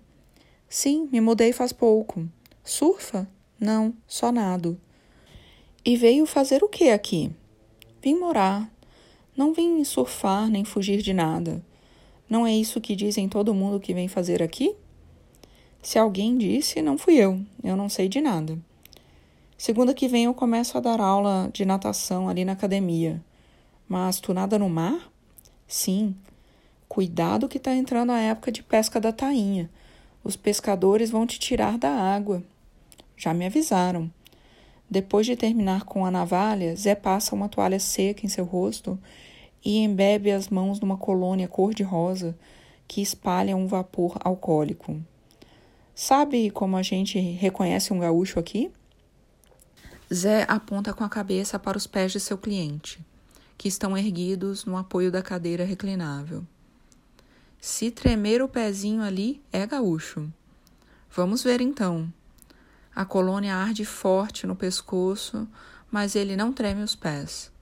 [0.68, 2.28] Sim, me mudei faz pouco.
[2.64, 3.28] Surfa?
[3.58, 4.78] Não, só nado.
[5.84, 7.30] E veio fazer o que aqui?
[8.02, 8.70] Vim morar.
[9.36, 11.62] Não vim surfar nem fugir de nada.
[12.28, 14.74] Não é isso que dizem todo mundo que vem fazer aqui?
[15.80, 17.40] Se alguém disse, não fui eu.
[17.62, 18.58] Eu não sei de nada.
[19.56, 23.22] Segunda que vem eu começo a dar aula de natação ali na academia.
[23.88, 25.10] Mas tu nada no mar?
[25.66, 26.14] Sim.
[26.86, 29.70] Cuidado que está entrando a época de pesca da tainha.
[30.22, 32.42] Os pescadores vão te tirar da água.
[33.16, 34.10] Já me avisaram.
[34.90, 38.98] Depois de terminar com a navalha, Zé passa uma toalha seca em seu rosto
[39.64, 42.36] e embebe as mãos numa colônia cor-de-rosa
[42.86, 44.98] que espalha um vapor alcoólico.
[45.94, 48.70] Sabe como a gente reconhece um gaúcho aqui?
[50.12, 52.98] Zé aponta com a cabeça para os pés de seu cliente,
[53.58, 56.46] que estão erguidos no apoio da cadeira reclinável.
[57.60, 60.32] Se tremer o pezinho ali, é gaúcho.
[61.10, 62.10] Vamos ver então.
[62.94, 65.46] A colônia arde forte no pescoço,
[65.90, 67.52] mas ele não treme os pés.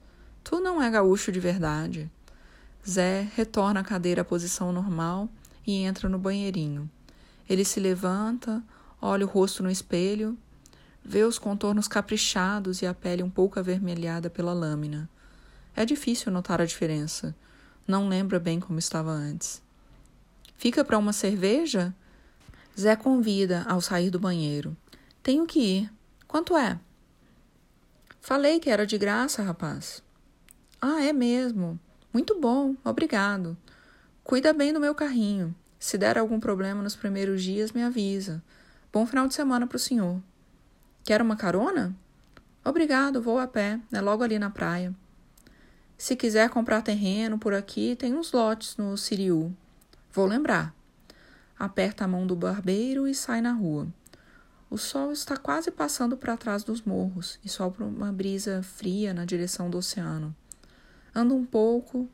[0.43, 2.09] Tu não é gaúcho de verdade.
[2.87, 5.27] Zé retorna a cadeira à posição normal
[5.65, 6.89] e entra no banheirinho.
[7.49, 8.63] Ele se levanta,
[9.01, 10.37] olha o rosto no espelho
[11.09, 15.09] Vê os contornos caprichados e a pele um pouco avermelhada pela lâmina.
[15.77, 17.35] É difícil notar a diferença.
[17.87, 19.61] Não lembra bem como estava antes.
[20.57, 21.93] Fica para uma cerveja?
[22.77, 24.75] Zé convida ao sair do banheiro.
[25.21, 25.93] Tenho que ir.
[26.27, 26.79] Quanto é?
[28.19, 30.01] Falei que era de graça, rapaz.
[30.81, 31.79] Ah, é mesmo.
[32.11, 33.55] Muito bom, obrigado.
[34.23, 35.55] Cuida bem do meu carrinho.
[35.77, 38.43] Se der algum problema nos primeiros dias, me avisa.
[38.91, 40.19] Bom final de semana para o senhor.
[41.03, 41.95] Quer uma carona?
[42.65, 44.91] Obrigado, vou a pé, é logo ali na praia.
[45.97, 49.51] Se quiser comprar terreno por aqui, tem uns lotes no Siriu.
[50.13, 50.73] Vou lembrar.
[51.57, 53.87] Aperta a mão do barbeiro e sai na rua.
[54.69, 59.25] O sol está quase passando para trás dos morros e sopra uma brisa fria na
[59.25, 60.35] direção do oceano.
[61.15, 62.07] Anda um pouco,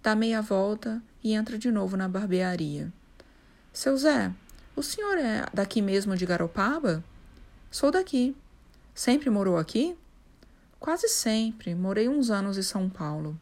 [0.00, 2.92] dá meia volta e entra de novo na barbearia.
[3.72, 4.32] Seu Zé,
[4.76, 7.02] o senhor é daqui mesmo de Garopaba?
[7.68, 8.36] Sou daqui.
[8.94, 9.96] Sempre morou aqui?
[10.84, 11.74] Quase sempre.
[11.74, 13.40] Morei uns anos em São Paulo.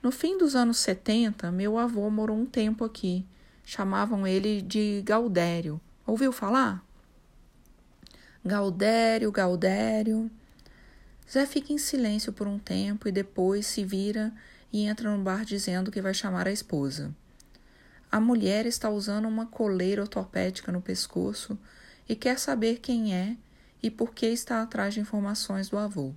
[0.00, 3.26] No fim dos anos 70, meu avô morou um tempo aqui.
[3.64, 5.80] Chamavam ele de Gaudério.
[6.06, 6.86] Ouviu falar?
[8.44, 10.30] Gaudério, Gaudério.
[11.28, 14.32] Zé fica em silêncio por um tempo e depois se vira
[14.72, 17.12] e entra no bar dizendo que vai chamar a esposa.
[18.08, 21.58] A mulher está usando uma coleira ortopédica no pescoço
[22.08, 23.36] e quer saber quem é
[23.82, 26.14] e por que está atrás de informações do avô.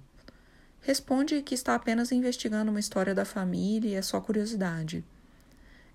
[0.81, 5.03] Responde que está apenas investigando uma história da família e é só curiosidade.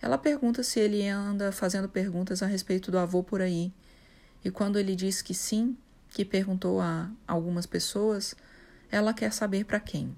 [0.00, 3.72] Ela pergunta se ele anda fazendo perguntas a respeito do avô por aí,
[4.44, 5.76] e quando ele diz que sim,
[6.10, 8.34] que perguntou a algumas pessoas,
[8.90, 10.14] ela quer saber para quem.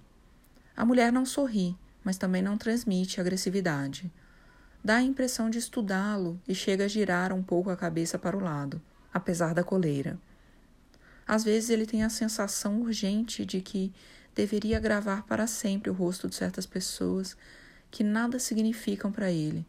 [0.77, 4.11] A mulher não sorri, mas também não transmite agressividade.
[4.85, 8.41] Dá a impressão de estudá-lo e chega a girar um pouco a cabeça para o
[8.41, 8.81] lado
[9.17, 10.19] apesar da coleira.
[11.27, 13.93] Às vezes ele tem a sensação urgente de que
[14.37, 17.34] deveria gravar para sempre o rosto de certas pessoas
[17.91, 19.64] que nada significam para ele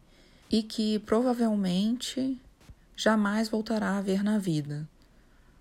[0.50, 2.38] e que provavelmente
[2.94, 4.86] jamais voltará a ver na vida.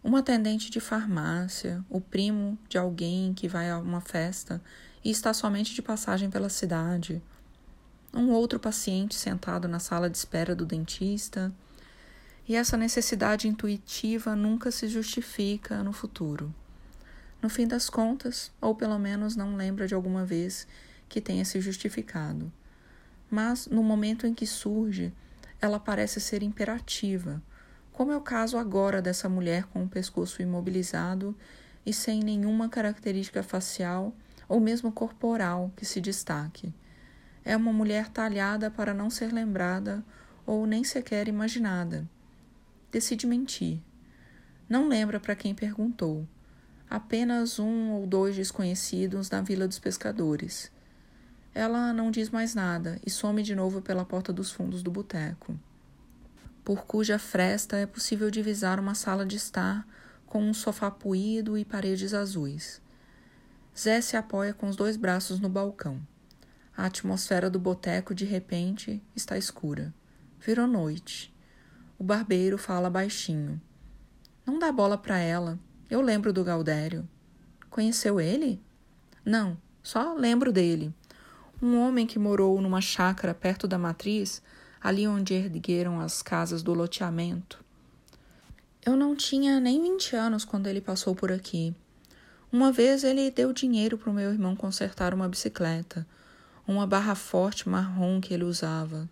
[0.03, 4.61] Uma atendente de farmácia, o primo de alguém que vai a uma festa
[5.03, 7.21] e está somente de passagem pela cidade,
[8.13, 11.53] um outro paciente sentado na sala de espera do dentista
[12.47, 16.53] e essa necessidade intuitiva nunca se justifica no futuro.
[17.41, 20.67] No fim das contas, ou pelo menos não lembra de alguma vez
[21.07, 22.51] que tenha se justificado.
[23.29, 25.13] Mas, no momento em que surge,
[25.61, 27.41] ela parece ser imperativa,
[27.91, 31.35] como é o caso agora dessa mulher com o pescoço imobilizado
[31.85, 34.13] e sem nenhuma característica facial
[34.47, 36.73] ou mesmo corporal que se destaque.
[37.43, 40.03] É uma mulher talhada para não ser lembrada
[40.45, 42.07] ou nem sequer imaginada
[42.91, 43.79] decide mentir.
[44.67, 46.27] Não lembra para quem perguntou.
[46.89, 50.71] Apenas um ou dois desconhecidos na Vila dos Pescadores.
[51.53, 55.57] Ela não diz mais nada e some de novo pela porta dos fundos do boteco,
[56.67, 59.87] por cuja fresta é possível divisar uma sala de estar
[60.25, 62.81] com um sofá puído e paredes azuis.
[63.75, 65.97] Zé se apoia com os dois braços no balcão.
[66.75, 69.93] A atmosfera do boteco, de repente, está escura.
[70.41, 71.33] Virou noite.
[71.97, 73.61] O barbeiro fala baixinho.
[74.45, 75.57] Não dá bola para ela.
[75.89, 77.07] Eu lembro do Gaudério.
[77.69, 78.61] Conheceu ele?
[79.23, 80.93] Não, só lembro dele.
[81.61, 84.41] Um homem que morou numa chácara perto da matriz,
[84.81, 87.63] ali onde ergueram as casas do loteamento.
[88.85, 91.73] Eu não tinha nem vinte anos quando ele passou por aqui.
[92.51, 96.05] Uma vez ele deu dinheiro para o meu irmão consertar uma bicicleta,
[96.67, 99.09] uma barra forte marrom que ele usava.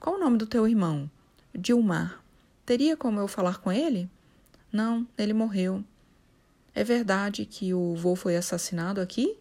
[0.00, 1.10] Qual o nome do teu irmão?
[1.54, 2.22] Dilmar.
[2.64, 4.10] Teria como eu falar com ele?
[4.72, 5.84] Não, ele morreu.
[6.78, 9.36] É verdade que o vô foi assassinado aqui?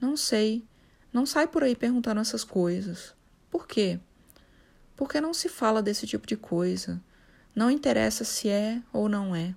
[0.00, 0.64] Não sei.
[1.12, 3.12] Não sai por aí perguntando essas coisas.
[3.50, 3.98] Por quê?
[4.94, 7.02] Porque não se fala desse tipo de coisa.
[7.56, 9.52] Não interessa se é ou não é.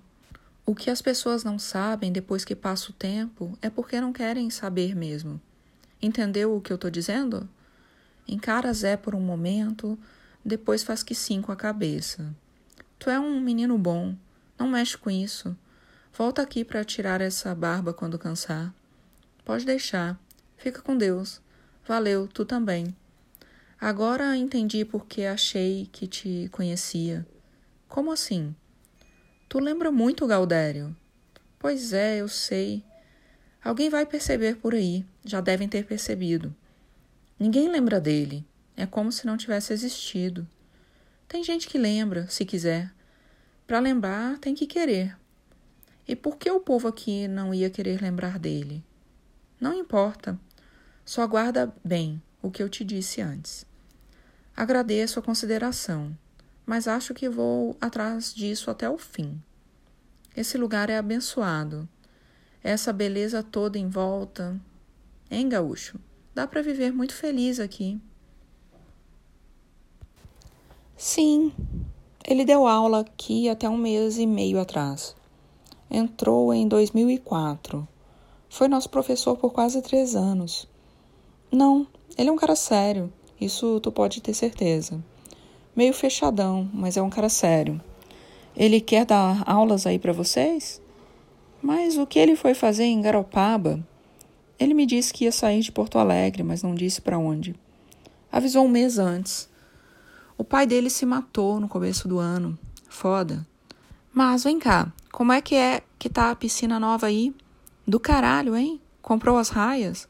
[0.66, 4.50] O que as pessoas não sabem depois que passa o tempo é porque não querem
[4.50, 5.40] saber mesmo.
[6.02, 7.48] Entendeu o que eu estou dizendo?
[8.26, 9.96] Encara Zé por um momento,
[10.44, 12.34] depois faz que sim com a cabeça.
[12.98, 14.16] Tu é um menino bom.
[14.58, 15.56] Não mexe com isso.
[16.12, 18.74] Volta aqui para tirar essa barba quando cansar.
[19.44, 20.18] Pode deixar.
[20.56, 21.40] Fica com Deus.
[21.86, 22.94] Valeu, tu também.
[23.80, 27.26] Agora entendi por que achei que te conhecia.
[27.86, 28.54] Como assim?
[29.48, 30.94] Tu lembra muito Galdério.
[31.58, 32.84] Pois é, eu sei.
[33.62, 35.06] Alguém vai perceber por aí.
[35.24, 36.54] Já devem ter percebido.
[37.38, 38.44] Ninguém lembra dele.
[38.76, 40.46] É como se não tivesse existido.
[41.28, 42.92] Tem gente que lembra, se quiser.
[43.66, 45.16] Para lembrar, tem que querer.
[46.08, 48.82] E por que o povo aqui não ia querer lembrar dele?
[49.60, 50.40] Não importa.
[51.04, 53.66] Só guarda bem o que eu te disse antes.
[54.56, 56.16] Agradeço a consideração,
[56.64, 59.38] mas acho que vou atrás disso até o fim.
[60.34, 61.86] Esse lugar é abençoado.
[62.64, 64.58] Essa beleza toda em volta.
[65.30, 66.00] Hein, gaúcho?
[66.34, 68.00] Dá para viver muito feliz aqui.
[70.96, 71.52] Sim,
[72.26, 75.17] ele deu aula aqui até um mês e meio atrás.
[75.90, 77.86] Entrou em 2004.
[78.48, 80.68] Foi nosso professor por quase três anos.
[81.50, 81.86] Não,
[82.16, 83.12] ele é um cara sério.
[83.40, 85.02] Isso tu pode ter certeza.
[85.74, 87.80] Meio fechadão, mas é um cara sério.
[88.56, 90.82] Ele quer dar aulas aí para vocês?
[91.62, 93.82] Mas o que ele foi fazer em Garopaba?
[94.58, 97.54] Ele me disse que ia sair de Porto Alegre, mas não disse para onde.
[98.30, 99.48] Avisou um mês antes.
[100.36, 102.58] O pai dele se matou no começo do ano.
[102.88, 103.46] Foda.
[104.12, 107.34] Mas vem cá, como é que é que tá a piscina nova aí?
[107.84, 108.80] Do caralho, hein?
[109.02, 110.08] Comprou as raias?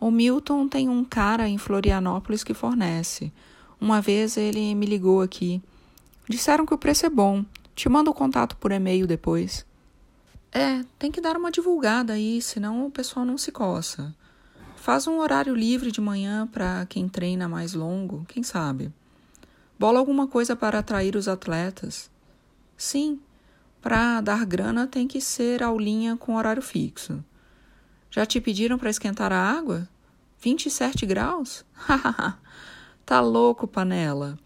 [0.00, 3.32] O Milton tem um cara em Florianópolis que fornece.
[3.80, 5.62] Uma vez ele me ligou aqui.
[6.28, 7.44] Disseram que o preço é bom.
[7.76, 9.64] Te mando o contato por e-mail depois.
[10.50, 14.12] É, tem que dar uma divulgada aí, senão o pessoal não se coça.
[14.74, 18.92] Faz um horário livre de manhã para quem treina mais longo, quem sabe.
[19.78, 22.10] Bola alguma coisa para atrair os atletas.
[22.76, 23.20] Sim,
[23.84, 27.22] para dar grana tem que ser aulinha com horário fixo.
[28.10, 29.86] Já te pediram para esquentar a água?
[30.40, 31.66] 27 graus?
[33.04, 34.38] tá louco, panela.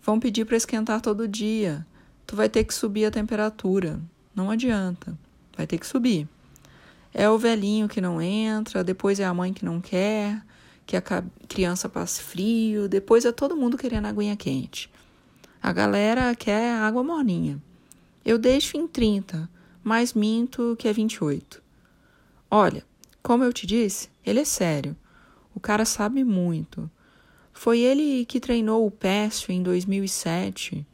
[0.00, 1.84] Vão pedir para esquentar todo dia.
[2.28, 3.98] Tu vai ter que subir a temperatura.
[4.32, 5.18] Não adianta.
[5.56, 6.28] Vai ter que subir.
[7.12, 10.40] É o velhinho que não entra, depois é a mãe que não quer,
[10.86, 11.02] que a
[11.48, 14.88] criança passe frio, depois é todo mundo querendo aguinha quente.
[15.60, 17.60] A galera quer água morninha.
[18.26, 19.48] Eu deixo em 30,
[19.84, 21.62] mas minto que é 28.
[22.50, 22.84] Olha,
[23.22, 24.96] como eu te disse, ele é sério.
[25.54, 26.90] O cara sabe muito.
[27.52, 30.84] Foi ele que treinou o Pécio em 2007,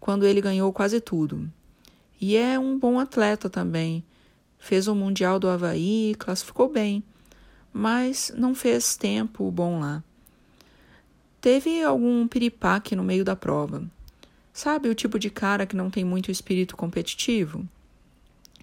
[0.00, 1.52] quando ele ganhou quase tudo.
[2.18, 4.02] E é um bom atleta também.
[4.58, 7.04] Fez o Mundial do Havaí, classificou bem,
[7.70, 10.02] mas não fez tempo bom lá.
[11.42, 13.84] Teve algum piripaque no meio da prova.
[14.52, 17.66] Sabe o tipo de cara que não tem muito espírito competitivo?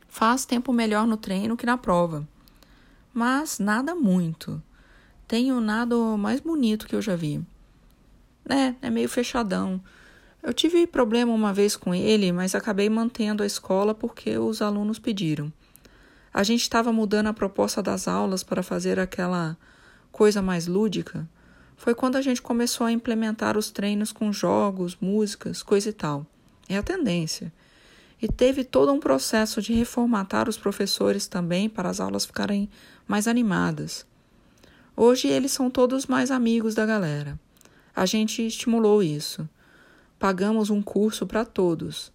[0.08, 2.28] Faz tempo melhor no treino que na prova.
[3.14, 4.62] Mas nada muito.
[5.28, 7.42] Tem o nado mais bonito que eu já vi.
[8.50, 9.82] É, é meio fechadão.
[10.42, 15.00] Eu tive problema uma vez com ele, mas acabei mantendo a escola porque os alunos
[15.00, 15.52] pediram.
[16.34, 19.58] A gente estava mudando a proposta das aulas para fazer aquela
[20.12, 21.28] coisa mais lúdica.
[21.78, 26.26] Foi quando a gente começou a implementar os treinos com jogos, músicas, coisa e tal.
[26.68, 27.54] É a tendência.
[28.20, 32.68] E teve todo um processo de reformatar os professores também para as aulas ficarem
[33.08, 34.06] mais animadas.
[34.96, 37.40] Hoje eles são todos mais amigos da galera.
[37.96, 39.48] A gente estimulou isso.
[40.18, 42.12] Pagamos um curso para todos.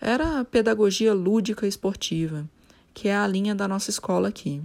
[0.00, 2.44] Era pedagogia lúdica esportiva,
[2.92, 4.60] que é a linha da nossa escola aqui.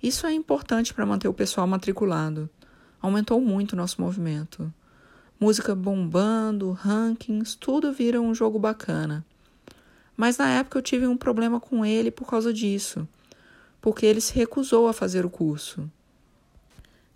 [0.00, 2.48] Isso é importante para manter o pessoal matriculado.
[3.06, 4.74] Aumentou muito o nosso movimento.
[5.38, 9.24] Música bombando, rankings, tudo vira um jogo bacana.
[10.16, 13.06] Mas na época eu tive um problema com ele por causa disso,
[13.80, 15.88] porque ele se recusou a fazer o curso.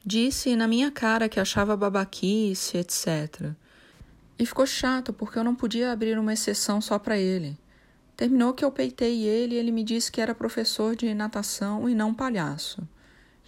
[0.07, 3.51] Disse na minha cara que achava babaquice, etc.
[4.38, 7.59] E ficou chato porque eu não podia abrir uma exceção só para ele.
[8.16, 11.97] Terminou que eu peitei ele e ele me disse que era professor de natação e
[11.97, 12.80] não palhaço.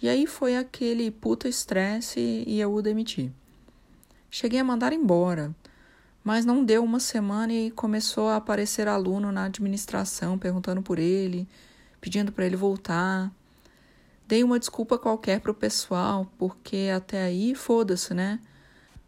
[0.03, 3.31] E aí foi aquele puta estresse e eu o demiti.
[4.29, 5.55] Cheguei a mandar embora,
[6.21, 11.47] mas não deu uma semana e começou a aparecer aluno na administração perguntando por ele,
[12.01, 13.31] pedindo para ele voltar.
[14.27, 18.41] Dei uma desculpa qualquer pro pessoal, porque até aí foda-se, né?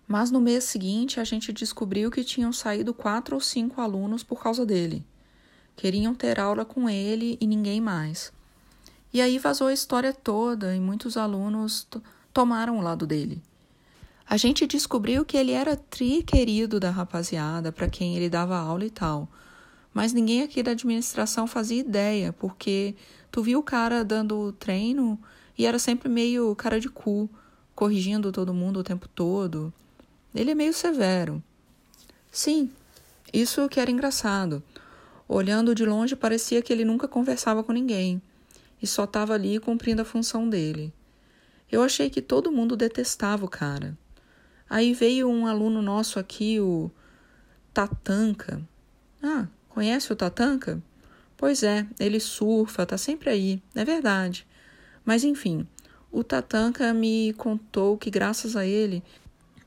[0.07, 4.41] Mas no mês seguinte a gente descobriu que tinham saído quatro ou cinco alunos por
[4.41, 5.05] causa dele.
[5.75, 8.31] Queriam ter aula com ele e ninguém mais.
[9.15, 11.87] E aí vazou a história toda e muitos alunos
[12.33, 13.41] tomaram o lado dele.
[14.27, 18.83] A gente descobriu que ele era tri querido da rapaziada, para quem ele dava aula
[18.83, 19.29] e tal.
[19.93, 22.93] Mas ninguém aqui da administração fazia ideia, porque
[23.31, 25.17] tu viu o cara dando treino
[25.57, 27.29] e era sempre meio cara de cu,
[27.73, 29.73] corrigindo todo mundo o tempo todo.
[30.35, 31.41] Ele é meio severo.
[32.29, 32.69] Sim,
[33.31, 34.61] isso que era engraçado.
[35.25, 38.21] Olhando de longe, parecia que ele nunca conversava com ninguém
[38.85, 40.93] e só estava ali cumprindo a função dele.
[41.71, 43.97] Eu achei que todo mundo detestava o cara.
[44.69, 46.91] Aí veio um aluno nosso aqui, o
[47.73, 48.61] Tatanka.
[49.23, 50.79] Ah, conhece o Tatanka?
[51.35, 54.45] Pois é, ele surfa, tá sempre aí, é verdade.
[55.03, 55.67] Mas enfim,
[56.11, 59.01] o Tatanka me contou que graças a ele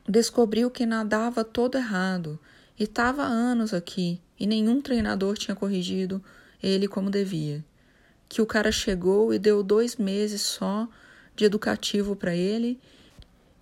[0.07, 2.39] descobriu que nadava todo errado
[2.79, 6.23] e estava anos aqui e nenhum treinador tinha corrigido
[6.63, 7.65] ele como devia.
[8.29, 10.87] Que o cara chegou e deu dois meses só
[11.35, 12.79] de educativo para ele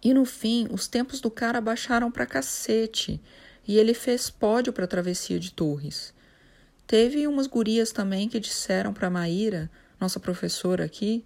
[0.04, 3.20] e no fim os tempos do cara baixaram pra cacete
[3.68, 6.14] e ele fez pódio para a travessia de Torres.
[6.86, 11.26] Teve umas gurias também que disseram para Maíra, nossa professora aqui,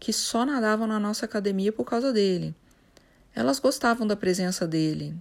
[0.00, 2.54] que só nadavam na nossa academia por causa dele.
[3.34, 5.14] Elas gostavam da presença dele.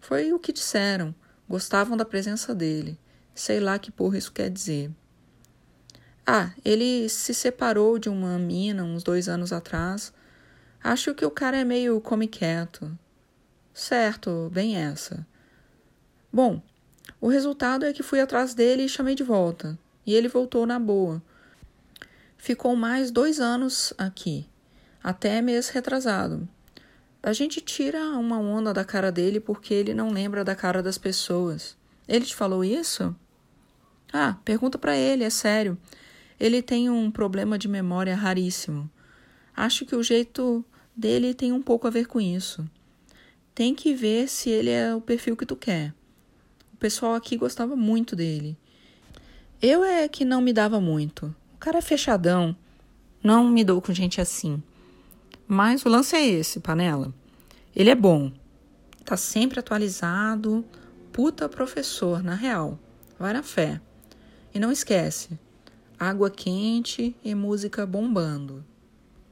[0.00, 1.14] Foi o que disseram.
[1.48, 2.98] Gostavam da presença dele.
[3.34, 4.90] Sei lá que porra isso quer dizer.
[6.30, 10.12] Ah, ele se separou de uma mina uns dois anos atrás.
[10.84, 12.94] Acho que o cara é meio come quieto.
[13.72, 15.26] Certo, bem essa.
[16.30, 16.60] Bom,
[17.18, 19.78] o resultado é que fui atrás dele e chamei de volta.
[20.04, 21.22] E ele voltou na boa.
[22.36, 24.46] Ficou mais dois anos aqui,
[25.02, 26.46] até mês retrasado.
[27.22, 30.98] A gente tira uma onda da cara dele porque ele não lembra da cara das
[30.98, 31.74] pessoas.
[32.06, 33.16] Ele te falou isso?
[34.12, 35.78] Ah, pergunta para ele, é sério.
[36.38, 38.88] Ele tem um problema de memória raríssimo.
[39.56, 40.64] Acho que o jeito
[40.94, 42.68] dele tem um pouco a ver com isso.
[43.54, 45.92] Tem que ver se ele é o perfil que tu quer.
[46.72, 48.56] O pessoal aqui gostava muito dele.
[49.60, 51.34] Eu é que não me dava muito.
[51.54, 52.56] O cara é fechadão.
[53.22, 54.62] Não me dou com gente assim.
[55.46, 57.12] Mas o lance é esse, panela.
[57.74, 58.30] Ele é bom.
[59.04, 60.64] Tá sempre atualizado.
[61.12, 62.78] Puta professor, na real.
[63.18, 63.80] Vai na fé.
[64.54, 65.30] E não esquece:
[65.98, 68.64] água quente e música bombando.